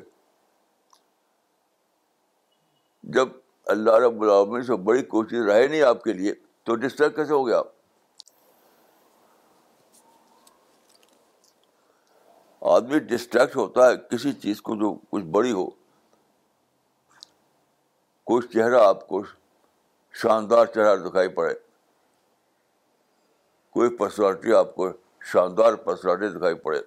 [3.03, 3.29] جب
[3.67, 7.47] اللہ رب العالمین سے بڑی کوشش رہے نہیں آپ کے لیے، تو ڈسٹریکٹ کیسے ہو
[7.47, 7.67] گیا آپ؟
[12.61, 15.84] آدمی ڈسٹریکٹ ہوتا ہے، کسی چیز کو جو کچھ بڑی ہو۔
[18.25, 19.23] کوئی چہرہ آپ کو
[20.13, 21.55] شاندار چہرہ دکھائی پڑے۔
[23.71, 24.89] کوئی پرسنالٹی آپ کو
[25.33, 26.81] شاندار پرسنالٹی دکھائی پڑے۔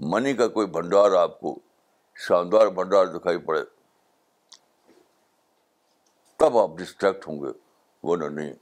[0.00, 1.58] منی کا کوئی بھنڈار آپ کو
[2.14, 3.62] شاندار بھنڈار دکھائی پڑے۔
[6.36, 7.58] تب آپ ڈسٹریکٹ ہوں گے
[8.02, 8.54] وہ نہ نہیں۔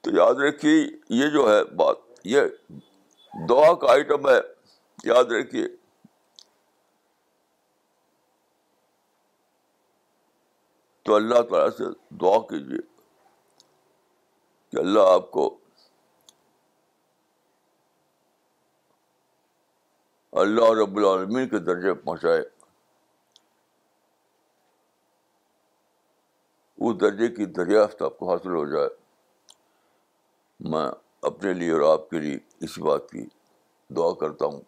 [0.00, 2.40] تو یاد رکھیے، یہ جو ہے بات، یہ
[3.48, 4.40] دعا کا آئٹم ہے۔
[5.04, 5.81] یاد رکھیے۔
[11.02, 12.80] تو اللہ تعالیٰ سے دعا کیجیے
[14.70, 15.58] کہ اللہ آپ کو
[20.32, 22.42] اللہ رب العالمین کے درجے پہنچائے۔
[26.78, 28.88] اس درجے کی دریافت آپ کو حاصل ہو جائے۔
[30.60, 30.90] میں
[31.22, 33.26] اپنے لیے اور آپ کے لیے اس بات کی
[33.88, 34.60] دعا کرتا ہوں۔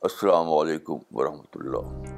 [0.00, 2.17] السلام علیکم ورحمۃ اللہ۔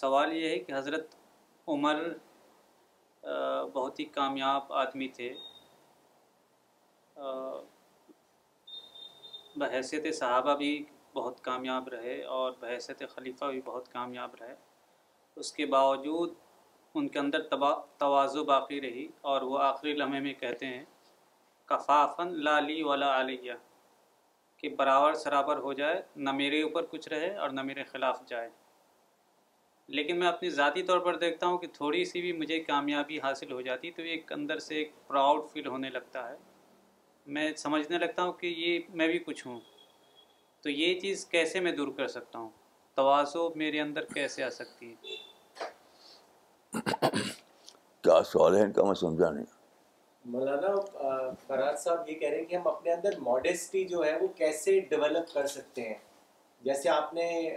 [0.00, 1.14] سوال یہ ہے کہ حضرت
[1.68, 2.02] عمر
[3.74, 5.32] بہت ہی کامیاب آدمی تھے۔
[9.56, 10.72] بحیثیت صحابہ بھی
[11.12, 14.54] بہت کامیاب رہے اور بحیثیت خلیفہ بھی بہت کامیاب رہے۔
[15.36, 16.34] اس کے باوجود
[16.94, 17.40] ان کے اندر
[17.98, 20.84] توازو باقی رہی اور وہ آخری لمحے میں کہتے ہیں
[21.68, 23.52] کفافن لالی ولا علیہ
[24.56, 28.48] کہ برابر سرابر ہو جائے، نہ میرے اوپر کچھ رہے اور نہ میرے خلاف جائے۔
[29.88, 33.52] لیکن میں اپنی ذاتی طور پر دیکھتا ہوں کہ تھوڑی سی بھی مجھے کامیابی حاصل
[33.52, 36.34] ہو جاتی تو ایک اندر سے ایک پراؤڈ فیل ہونے لگتا ہے۔
[37.26, 39.60] میں سمجھنے لگتا ہوں کہ یہ میں بھی کچھ ہوں۔
[40.62, 42.48] تو یہ چیز کیسے میں دور کر سکتا ہوں؟
[42.94, 45.16] توازو میرے اندر کیسے آ سکتی ہے؟
[48.00, 49.44] کیا سوال ہے؟ ان کا میں سمجھا نہیں۔
[50.24, 50.74] مولانا
[51.46, 54.80] فراد صاحب یہ کہہ رہے ہیں کہ ہم اپنے اندر ماڈیسٹی جو ہے وہ کیسے
[54.80, 55.94] ڈیولپ کر سکتے ہیں؟
[56.60, 57.56] جیسے آپ نے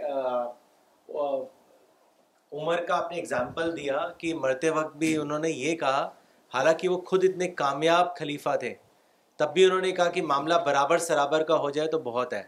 [2.52, 6.08] عمر کا آپ نے اگزامپل دیا کہ مرتے وقت بھی انہوں نے یہ کہا،
[6.52, 8.74] حالانکہ وہ خود اتنے کامیاب خلیفہ تھے،
[9.38, 12.42] تب بھی انہوں نے کہا کہ معاملہ برابر سرابر کا ہو جائے تو بہت ہے۔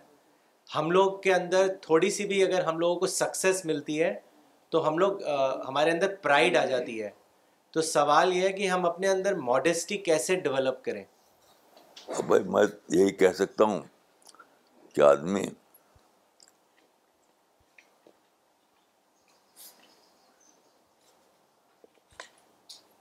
[0.77, 4.13] ہم لوگ کے اندر تھوڑی سی بھی اگر ہم لوگوں کو سکسیس ملتی ہے
[4.73, 5.23] تو ہم لوگ
[5.69, 7.11] ہمارے اندر پرائڈ آ جاتی ہے۔
[7.75, 11.05] تو سوال یہ ہے کہ ہم اپنے اندر ماڈیسٹی کیسے ڈیولپ کریں؟
[12.27, 13.81] بھائی میں یہی کہہ سکتا ہوں
[14.95, 15.47] کہ آدمی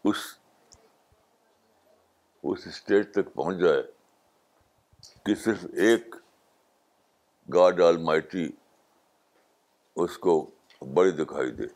[0.04, 0.16] اس
[2.44, 3.92] اس اسٹیج تک پہنچ جائے
[5.26, 6.16] کہ صرف ایک
[7.54, 8.50] گاڈ آل مائٹی
[9.96, 10.52] اس کو
[10.94, 11.68] بڑی دکھائی دے۔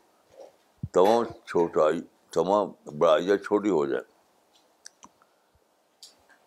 [0.93, 2.01] تمام چھوٹائی،
[2.31, 4.11] تمام بڑائیاں چھوٹی ہو جائیں۔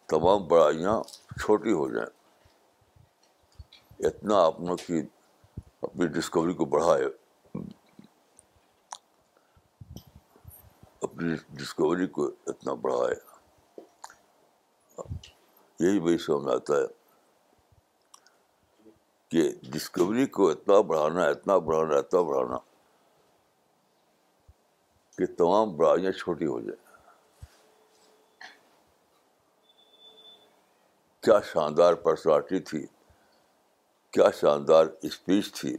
[0.07, 1.03] تمام بڑائیاں
[1.41, 2.21] چھوٹی ہو جائیں۔
[4.07, 5.03] اتنا اپنوں کی
[5.83, 7.05] اپنی ڈسکوری کو بڑھائے
[11.03, 13.15] اپنی ڈسکوری کو اتنا بڑھائے
[15.81, 16.87] یہی میری سمجھ میں آتا ہے
[19.29, 22.59] کہ ڈسکوری کو اتنا بڑھانا اتنا بڑھانا اتنا بڑھانا
[25.19, 26.89] کہ تمام بڑھائیاں چھوٹی ہو جائیں۔
[31.23, 32.87] کیا شاندار پرسنالٹی تھی،
[34.11, 35.77] کیا شاندار اسپیچ تھی،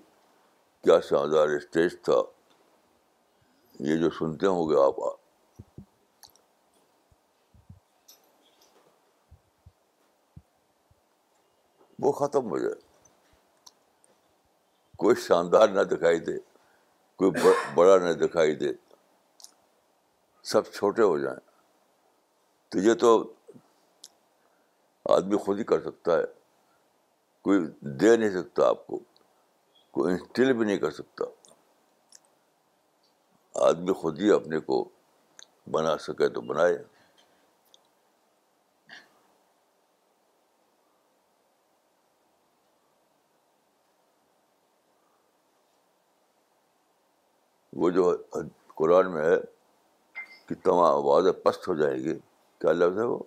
[0.83, 2.21] کیا شاندار اسٹیج تھا،
[3.79, 4.99] یہ جو سنتے ہوں گے آپ
[12.11, 12.75] وہ ختم ہو جائے۔
[14.97, 16.37] کوئی شاندار نہ دکھائی دے،
[17.15, 17.31] کوئی
[17.75, 18.67] بڑا نہ دکھائی دے،
[20.43, 21.39] سب چھوٹے ہو جائیں۔
[22.69, 23.33] تو یہ تو
[25.09, 26.23] آدمی خود ہی کر سکتا ہے۔
[27.41, 28.99] کوئی دے نہیں سکتا آپ کو،
[29.91, 31.25] کوئی انسٹل بھی نہیں کر سکتا۔
[33.55, 34.89] آدمی خود ہی اپنے کو
[35.71, 36.83] بنا سکے تو بنائے۔
[47.73, 48.17] وہ جو
[48.75, 49.35] قرآن میں ہے
[50.45, 52.19] کہ تمام آوازیں پست ہو جائیں گی۔
[52.59, 53.19] کیا لفظ ہے وہ؟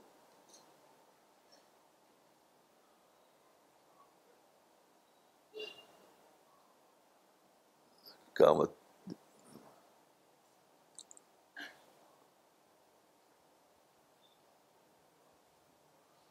[8.33, 8.71] قیامت۔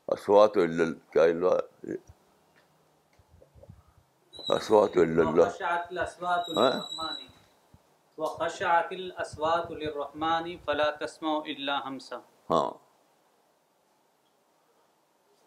[0.08, 0.58] اسوات
[1.12, 1.24] کیا
[4.50, 4.98] اسوات
[8.18, 12.18] وخشعت الاصوات للرحمن فلا تسمع الا ہمسا
[12.50, 12.72] ہاں۔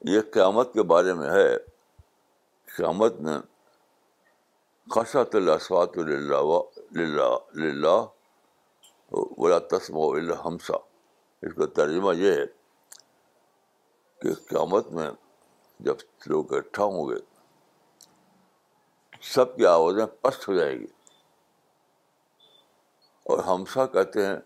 [0.05, 1.59] یہ قیامت کے بارے میں ہے۔
[2.77, 3.39] قیامت میں
[4.91, 5.99] خشت الاسوات
[9.13, 10.77] ولا تسم الحمسا
[11.43, 12.47] اس کا ترجمہ یہ ہے
[14.21, 15.11] کہ قیامت میں
[15.81, 15.97] جب
[16.27, 17.21] لوگ اکٹھا ہوں گے،
[19.23, 20.96] سب کی آوازیں پست ہو جائے گی۔
[23.27, 24.37] اور ہمسا کہتے ہیں،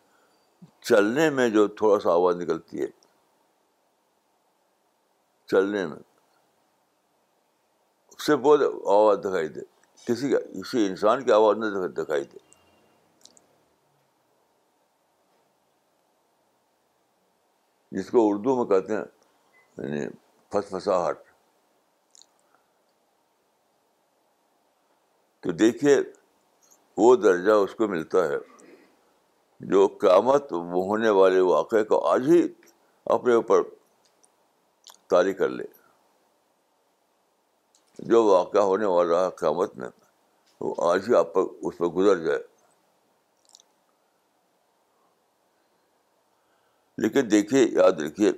[0.80, 2.86] چلنے میں جو تھوڑا سا آواز نکلتی ہے۔
[5.46, 5.98] چلنے میں۔
[8.08, 9.60] اس سے بہت آواز دکھائی دے۔
[10.06, 12.38] کسی کا، کسی انسان کی آواز نہ دکھائی دے۔
[17.92, 19.04] جس کو اردو میں کہتے ہیں
[19.78, 20.08] یعنی
[20.50, 21.18] پھس پھساہٹ
[25.40, 25.96] تو دیکھیے،
[26.96, 28.59] وہ درجہ اس کو ملتا ہے۔
[29.60, 32.48] جو قیامت وہ ہونے والے واقعے کو آج ہی
[33.04, 33.62] اپنے اوپر
[35.06, 35.64] تاری کر لے۔
[37.98, 39.88] جو واقعہ ہونے والا ہے قیامت میں،
[40.60, 42.38] وہ آج ہی آپ پر، اس پہ گزر جائے۔
[46.98, 48.32] لیکن دیکھیے، یاد رکھیے،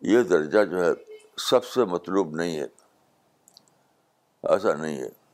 [0.00, 0.90] یہ درجہ جو ہے
[1.36, 2.66] سب سے مطلوب نہیں ہے۔
[4.42, 5.27] ایسا نہیں ہے۔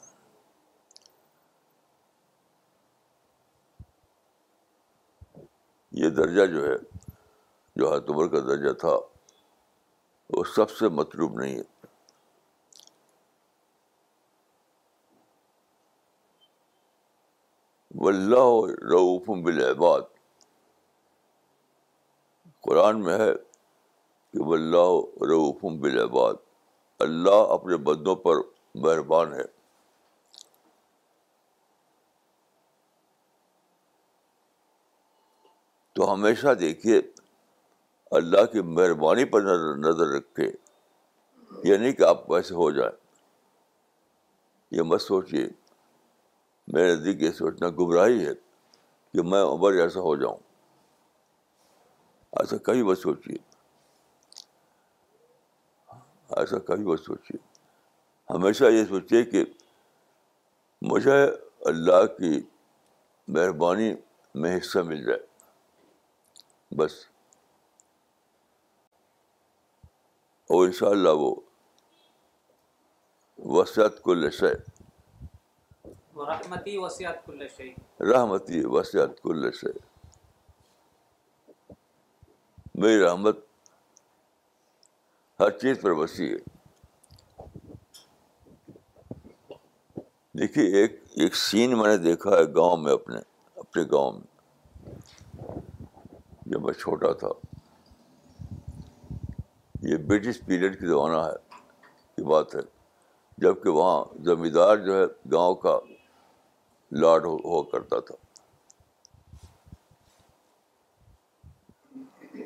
[5.97, 6.75] یہ درجہ جو ہے،
[7.77, 8.97] جو عمر کا درجہ تھا،
[10.31, 11.87] وہ سب سے مطلوب نہیں ہے۔
[17.95, 20.01] واللہ رعوف بالعباد۔
[22.61, 23.35] قرآن میں ہے
[24.33, 26.35] کہ واللہ رعوف بالعباد۔
[26.99, 28.35] اللہ اپنے بدوں پر
[28.75, 29.54] مہربان ہے۔
[35.95, 37.03] تو ہمیشہ دیکھیے،
[38.11, 39.43] اللہ کی مہربانی پر
[39.77, 40.53] نظر رکھے۔
[41.65, 42.93] یہ نہیں کہ آپ ویسے ہو جائیں۔
[44.71, 45.49] یہ مت سوچیے۔
[46.69, 48.35] میرے نزدیک یہ سوچنا گمراہی ہے
[49.13, 50.37] کہ میں عمر ایسا ہو جاؤں۔
[52.33, 53.37] ایسا کبھی مت سوچیے۔
[56.31, 57.39] ایسا کبھی مت سوچیے۔
[58.31, 59.45] ہمیشہ یہ سوچیے کہ
[60.83, 61.25] مجھے
[61.61, 62.43] اللہ کی
[63.29, 63.95] مہربانی
[64.35, 65.34] میں حصہ مل جائے۔
[66.77, 66.93] بس۔
[70.33, 71.35] اور ان شاء اللہ وہ
[73.39, 74.47] وسعت کو لشے
[76.25, 78.63] رحمتی وسیعت کل شے۔ رحمتی
[79.23, 79.79] کل شے۔
[82.75, 83.37] میری رحمت
[85.41, 86.37] ہر چیز پر وسیع ہے۔
[90.33, 93.17] دیکھیے ایک ایک سین میں نے دیکھا ہے گاؤں میں اپنے
[93.57, 94.34] اپنے گاؤں میں۔
[96.47, 97.29] جب میں چھوٹا تھا۔
[99.83, 101.57] یہ برٹش پیریڈ کی زمانہ ہے،
[102.19, 102.61] یہ بات ہے۔
[103.39, 105.79] جبکہ وہاں زمیندار جو ہے، گاؤں کا
[106.93, 108.15] لاڈ ہوا کرتا تھا۔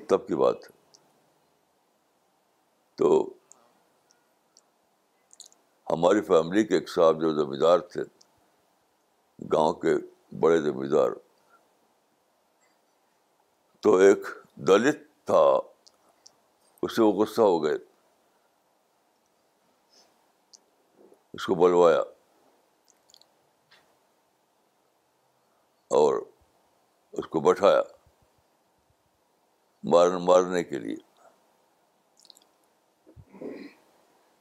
[0.08, 0.96] تب کی بات ہے۔
[2.94, 3.32] تو
[5.90, 8.02] ہماری فیملی کے ایک صاحب جو زمیندار تھے،
[9.52, 9.94] گاؤں کے
[10.40, 11.08] بڑے زمیندار
[13.80, 14.18] تو ایک
[14.54, 15.60] دلت تھا۔
[16.82, 17.74] اس سے وہ غصہ ہو گئے۔
[21.32, 22.00] اس کو بلوایا۔
[25.88, 26.14] اور
[27.12, 27.82] اس کو بٹھایا۔
[29.84, 30.96] مار، مارنے کے لیے۔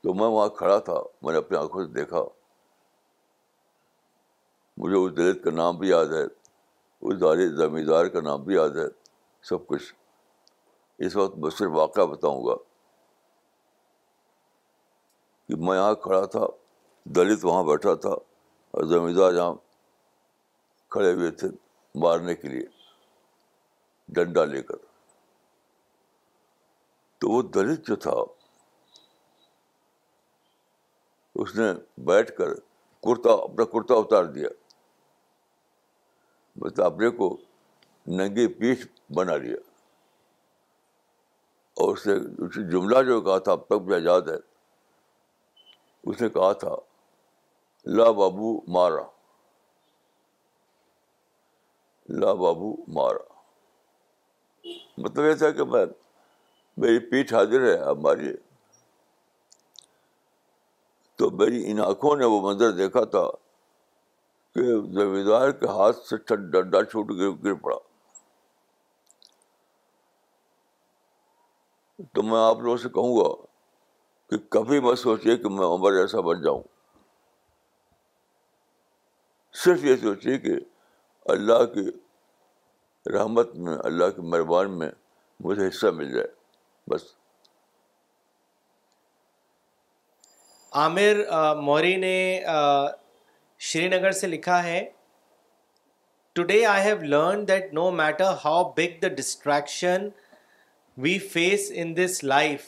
[0.02, 2.20] تو میں وہاں کھڑا تھا۔ میں نے اپنی آنکھوں سے دیکھا۔
[4.78, 6.24] مجھے اس دلت کا نام بھی یاد ہے۔
[7.02, 9.07] اس دار زمیندار کا نام بھی یاد ہے۔
[9.50, 9.96] سب کچھ۔
[11.00, 12.56] اس وقت میں صرف واقعہ بتاؤں گا
[15.48, 16.46] کہ میں یہاں کھڑا تھا،
[17.04, 18.10] دلت وہاں بیٹھا تھا
[18.72, 19.54] اور زمیندار یہاں
[20.90, 21.48] کھڑے ہوئے تھے
[21.96, 22.68] مارنے کے لیے،
[24.08, 24.76] ڈنڈا لے کر۔
[27.18, 28.16] تو وہ دلت جو تھا،
[31.36, 31.66] اس نے
[31.98, 32.56] بیٹھ کر
[33.04, 34.50] کرتا، اپنا کرتا اتار دیا۔
[36.56, 37.38] بس اپنے کو
[38.08, 39.58] ننگی پیٹھ بنا لیا۔
[41.74, 44.36] اور اس نے جملہ جو کہا تھا، اب تک بھی یاد ہے،
[46.04, 46.76] اس نے کہا تھا،
[47.86, 49.04] لا بابو مارا۔
[52.10, 53.34] لا بابو مارا۔
[54.98, 55.86] مطلب یہ تھا کہ میں،
[56.78, 58.34] میری پیٹھ حاضر ہے اب ماریے۔
[61.16, 63.32] تو میری ان آنکھوں نے وہ منظر دیکھا تھا
[64.56, 67.87] کہ زمیندار کے ہاتھ سے ڈنڈا چھوٹ گر گر پڑا۔
[71.98, 73.46] تو میں آپ لوگوں سے کہوں گا
[74.30, 76.64] کہ کبھی مت سوچیے کہ میں عمر ایسا بن جاؤں۔
[79.54, 80.52] صرف یہ سوچیے کہ
[81.26, 81.90] اللہ کی
[83.12, 84.92] رحمت میں، اللہ کی مہربان میں
[85.40, 86.28] مجھے حصہ مل جائے۔
[86.88, 87.02] بس۔
[90.72, 91.14] عامر
[91.62, 92.44] موری نے
[93.60, 94.90] شری نگر سے لکھا ہے
[96.34, 100.10] today I have learn that no matter how big the distraction
[100.98, 102.62] we face in this life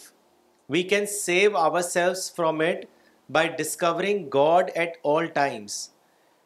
[0.70, 2.86] we can save our selves from it
[3.30, 5.78] by discovering God at all times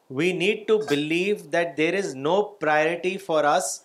[0.09, 3.79] we need to believe that there is no priority for us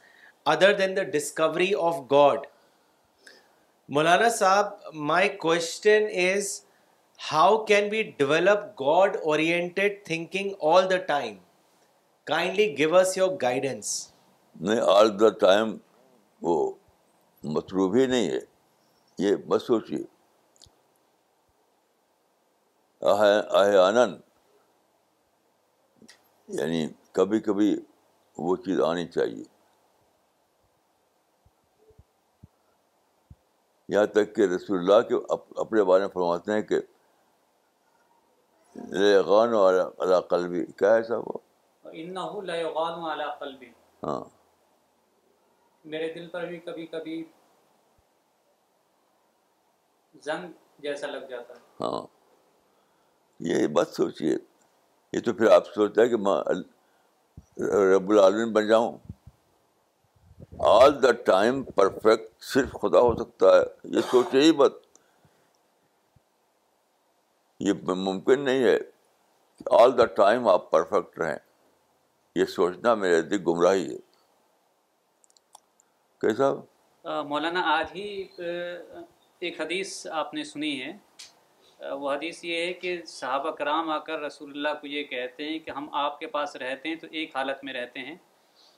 [0.46, 2.46] other than the discovery of God
[3.88, 6.61] مولانا صاحب my question is
[7.20, 11.34] how can we develop God oriented thinking all the time
[12.26, 13.96] kindly give us your guidance
[14.57, 15.76] نہیں all the time
[16.42, 16.70] وہ
[17.45, 18.39] مطلوب ہی نہیں ہے۔
[19.18, 20.05] یہ بس سوچیے۔
[23.78, 24.20] آنند۔
[26.49, 27.80] یعنی کبھی کبھی
[28.39, 29.45] وہ چیز آنی چاہیے۔
[33.89, 35.14] یہاں تک کہ رسول اللہ کے
[35.57, 36.76] اپنے بارے میں فرماتے ہیں کہ
[39.26, 41.39] غان والا قلبی۔ کیا ہے صاحب وہ؟
[44.07, 44.38] ہاں۔
[45.89, 47.24] میرے دل پر بھی کبھی کبھی
[50.22, 52.07] زنگ جیسا لگ جاتا ہے۔ ہاں۔
[53.41, 54.36] یہ بات سوچیے
[55.12, 56.53] یہ تو پھر آپ سوچتا ہے کہ میں
[57.97, 58.99] رب العالمین بن جاؤں۔
[60.59, 64.72] آل دا ٹائم پرفیکٹ صرف خدا ہو سکتا ہے۔ یہ سوچے ہی بت
[67.61, 68.78] یہ ممکن نہیں ہے۔
[69.59, 71.39] کہ آل دا ٹائم آپ پرفیکٹ رہیں۔
[72.34, 74.07] یہ سوچنا میرے دل گمراہی ہے۔
[76.23, 76.53] کیسا
[77.25, 78.07] مولانا، آج ہی
[79.43, 80.93] ایک حدیث آپ نے سنی ہے۔
[81.93, 85.59] وہ حدیث یہ ہے کہ صحابہ کرام آ کر رسول اللہ کو یہ کہتے ہیں
[85.59, 88.16] کہ ہم آپ کے پاس رہتے ہیں تو ایک حالت میں رہتے ہیں،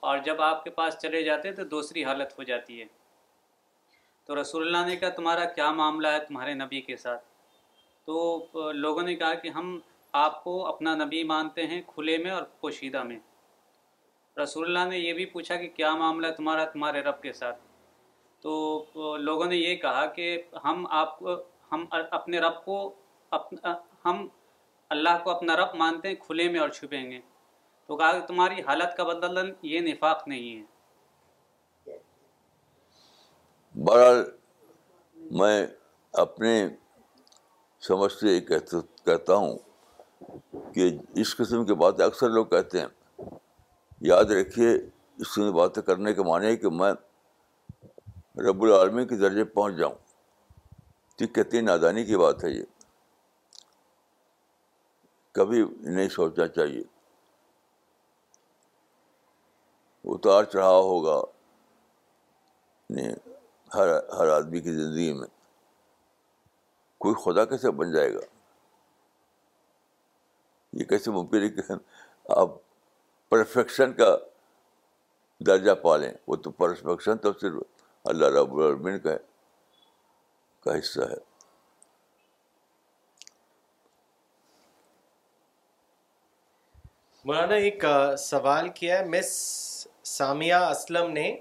[0.03, 2.87] اور جب آپ کے پاس چلے جاتے ہیں تو دوسری حالت ہو جاتی ہے۔
[4.29, 7.25] تو رسول اللہ نے کہا، تمہارا کیا معاملہ ہے تمہارے نبی کے ساتھ؟
[8.09, 9.79] تو لوگوں نے کہا کہ ہم
[10.15, 13.19] آپ کو اپنا نبی مانتے ہیں کھلے میں اور پوشیدہ میں۔
[14.37, 17.59] رسول اللہ نے یہ بھی پوچھا کہ کیا معاملہ ہے تمہارا، تمہارے رب کے ساتھ؟
[18.41, 21.35] تو لوگوں نے یہ کہا کہ ہم آپ کو،
[21.73, 22.95] ہم اپنے رب کو
[24.05, 24.27] ہم
[24.89, 27.21] اللہ کو اپنا رب مانتے ہیں، کھلے میں اور چھپیں گے۔
[27.87, 30.65] تو کہا کہ تمہاری حالت کا بدلن یہ نفاق نہیں ہے۔
[33.75, 34.25] بہرحال
[35.15, 35.67] میں
[36.13, 36.69] اپنے
[37.81, 38.41] سمجھ سے یہ
[39.05, 39.59] کہتا ہوں
[40.75, 42.89] کہ اس قسم کی باتیں اکثر لوگ کہتے ہیں۔
[44.01, 44.75] یاد رکھیے،
[45.17, 46.93] اس قسم کی باتیں کرنے کے معنی ہے کہ میں
[48.41, 49.95] رب العالمین کے درجے پہنچ جاؤں۔
[51.17, 52.65] تو کتنی نادانی کی بات ہے یہ۔
[55.33, 56.83] کبھی نہیں سوچنا چاہیے۔
[60.05, 61.23] اتار چڑھاؤ ہوگا
[63.75, 65.29] ہر ہر آدمی کی زندگی میں۔
[66.99, 68.21] کوئی خدا کیسے بن جائے گا؟
[70.73, 71.63] یہ کیسے ممکن ہے کہ
[72.29, 72.49] آپ
[73.31, 74.17] پرفیکشن کا
[75.41, 77.63] درجہ پالیں۔ وہ تو پرفیکشن تو صرف
[78.05, 79.17] اللہ رب العالمین کا
[80.61, 81.31] کا حصہ ہے۔
[87.25, 87.85] مولانا، ایک
[88.19, 91.41] سوال کیا ہے۔ مس سامیہ اسلم نے،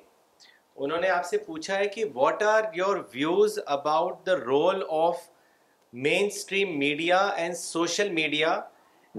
[0.75, 5.29] انہوں نے آپ سے پوچھا ہے کہ what are your views about the role of
[6.25, 8.61] mainstream media and social media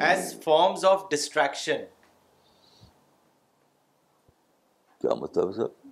[0.01, 1.85] as forms of distraction
[5.01, 5.89] کیا مطلب ہے سر؟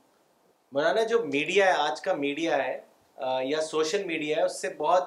[0.72, 2.80] مولانا جو میڈیا ہے آج کا میڈیا ہے
[3.16, 5.02] آ، یا سوشل میڈیا ہے اس سے بہت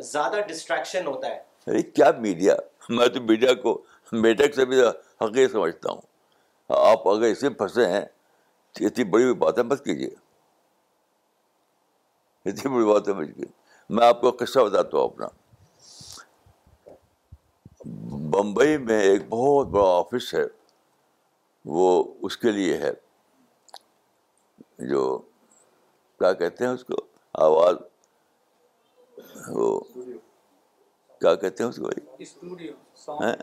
[0.00, 2.56] زیادہ ڈسٹریکشن ہوتا ہے۔ ارے کیا میڈیا؟
[2.88, 3.82] میں تو میڈیا کو
[4.12, 4.82] میڈک سے بھی
[5.20, 6.00] حقیق سمجھتا ہوں۔
[6.68, 8.00] آپ اگر اسے پھنسے ہیں
[8.72, 10.10] تو اتنی بڑی بڑی باتیں مت کیجیے۔
[12.46, 13.46] اتنی بڑی باتیں مت کیجیے۔
[13.90, 15.26] میں آپ کو قصہ بتاتا ہوں اپنا۔
[18.30, 20.44] بمبئی میں ایک بہت بڑا آفس ہے
[21.64, 22.90] وہ اس کے لیے ہے۔
[24.90, 25.18] جو
[26.18, 26.94] کیا کہتے ہیں اس کو
[27.34, 27.76] آواز
[29.48, 29.80] وہ
[31.20, 32.72] کیا کہتے ہیں اس کو بھائی؟ اسٹوڈیو
[33.08, 33.36] ہیں؟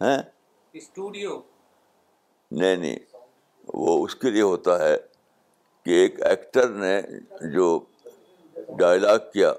[0.00, 0.22] ہیں؟
[0.72, 1.40] اسٹوڈیو۔
[2.50, 2.98] نہیں نہیں
[3.74, 4.96] وہ اس کے لیے ہوتا ہے
[5.84, 7.02] کہ ایک ایکٹر نے
[7.52, 7.80] جو
[8.68, 9.50] ڈائلاگ کیا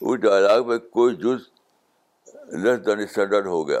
[0.00, 1.48] اس ڈائلاگ میں کوئی جز
[2.34, 3.80] لیس دین اسٹینڈرڈ ہو گیا۔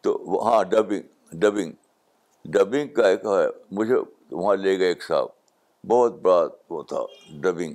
[0.00, 1.02] تو وہ- ہاں ڈبنگ
[1.32, 1.72] ڈبنگ
[2.44, 3.94] ڈبنگ کا ایک ہے مجھے
[4.30, 5.35] وہاں لے گئے ایک صاحب۔
[5.88, 7.00] بہت بڑا وہ تھا،
[7.40, 7.74] ڈبنگ۔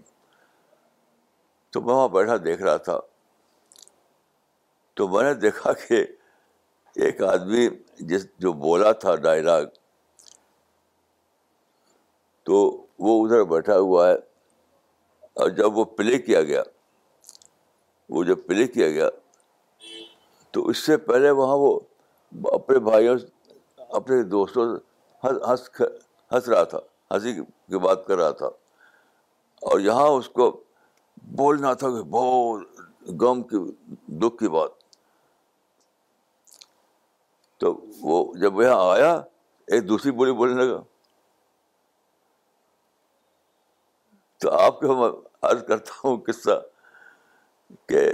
[1.70, 3.00] تو میں وہاں بیٹھا دیکھ رہا تھا۔
[4.94, 6.06] تو میں نے دیکھا کہ
[6.96, 9.66] ایک آدمی جس جو بولا تھا ڈائلاگ،
[12.44, 14.16] تو وہ ادھر بیٹھا ہوا ہے۔
[15.34, 16.64] اور جب وہ پلے کیا گیا،
[18.10, 19.10] وہ جب پلے کیا گیا،
[20.52, 21.80] تو اس سے پہلے وہاں وہ
[22.52, 23.18] اپنے بھائیوں،
[23.90, 24.86] اپنے دوستوں سے
[25.28, 25.82] ہنس ہنس
[26.32, 26.80] ہنس رہا تھا۔
[27.12, 28.46] ہنسی کی بات کر رہا تھا۔
[29.62, 30.64] اور یہاں اس کو
[31.18, 32.62] بولنا تھا کہ بہت
[33.22, 33.58] غم کی،
[34.08, 34.70] دکھ کی بات۔
[37.58, 39.14] تو وہ جب یہاں آیا،
[39.68, 40.82] ایک دوسری بولی بولنے لگا۔
[44.38, 46.62] تو آپ کو میں عرض کرتا ہوں قصہ
[47.86, 48.12] کہ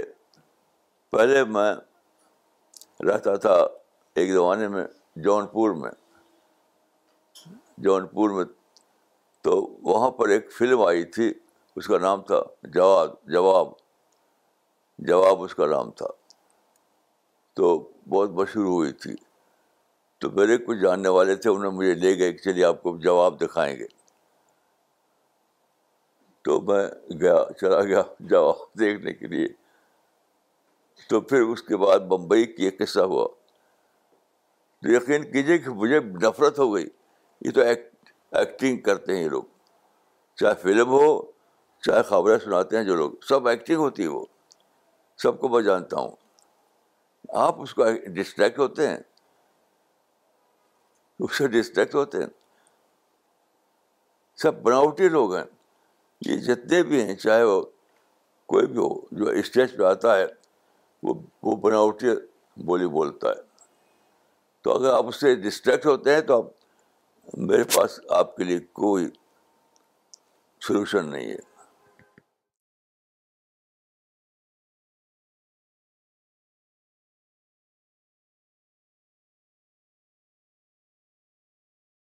[1.10, 1.74] پہلے میں
[3.04, 3.66] رہتا تھا
[4.14, 4.86] ایک زمانے میں
[5.16, 5.90] جون پور میں۔
[7.78, 8.44] جون پور میں
[9.48, 11.32] تو وہاں پر ایک فلم آئی تھی،
[11.76, 13.68] اس کا نام تھا جواب جواب
[14.98, 16.06] جواب اس کا نام تھا۔
[17.54, 19.14] تو بہت مشہور ہوئی تھی۔
[20.18, 22.98] تو میرے کچھ جاننے والے تھے، انہوں نے مجھے لے گئے کہ چلیے آپ کو
[22.98, 23.86] جواب دکھائیں گے۔
[26.42, 26.86] تو میں
[27.20, 29.46] گیا، چلا گیا جواب دیکھنے کے لیے۔
[31.08, 33.28] تو پھر اس کے بعد بمبئی کی ایک قصہ ہوا۔
[34.82, 36.88] تو یقین کیجیے کہ مجھے نفرت ہو گئی۔
[37.40, 37.90] یہ تو ایک
[38.30, 39.42] ایکٹنگ کرتے ہیں یہ لوگ۔
[40.36, 41.22] چاہے فلم ہو،
[41.80, 44.24] چاہے خبریں سناتے ہیں جو لوگ، سب ایکٹنگ ہوتی ہے وہ۔
[45.18, 46.10] سب کو میں جانتا ہوں۔
[47.32, 48.98] آپ اس کو ڈسٹریکٹ ہوتے ہیں۔
[51.20, 52.26] اس سے ڈسٹریکٹ ہوتے ہیں۔
[54.36, 55.44] سب بناوٹی لوگ ہیں۔
[56.26, 57.62] یہ جتنے بھی ہیں، چاہے وہ
[58.46, 60.26] کوئی بھی ہو، جو اسٹیج پہ آتا ہے،
[61.02, 62.06] وہ وہ بناوٹی
[62.56, 63.48] بولی بولتا ہے۔
[64.62, 66.44] تو اگر آپ اس سے ڈسٹریکٹ ہوتے ہیں تو آپ
[67.36, 69.08] میرے پاس آپ کے لیے کوئی
[70.60, 71.47] سلوشن نہیں ہے۔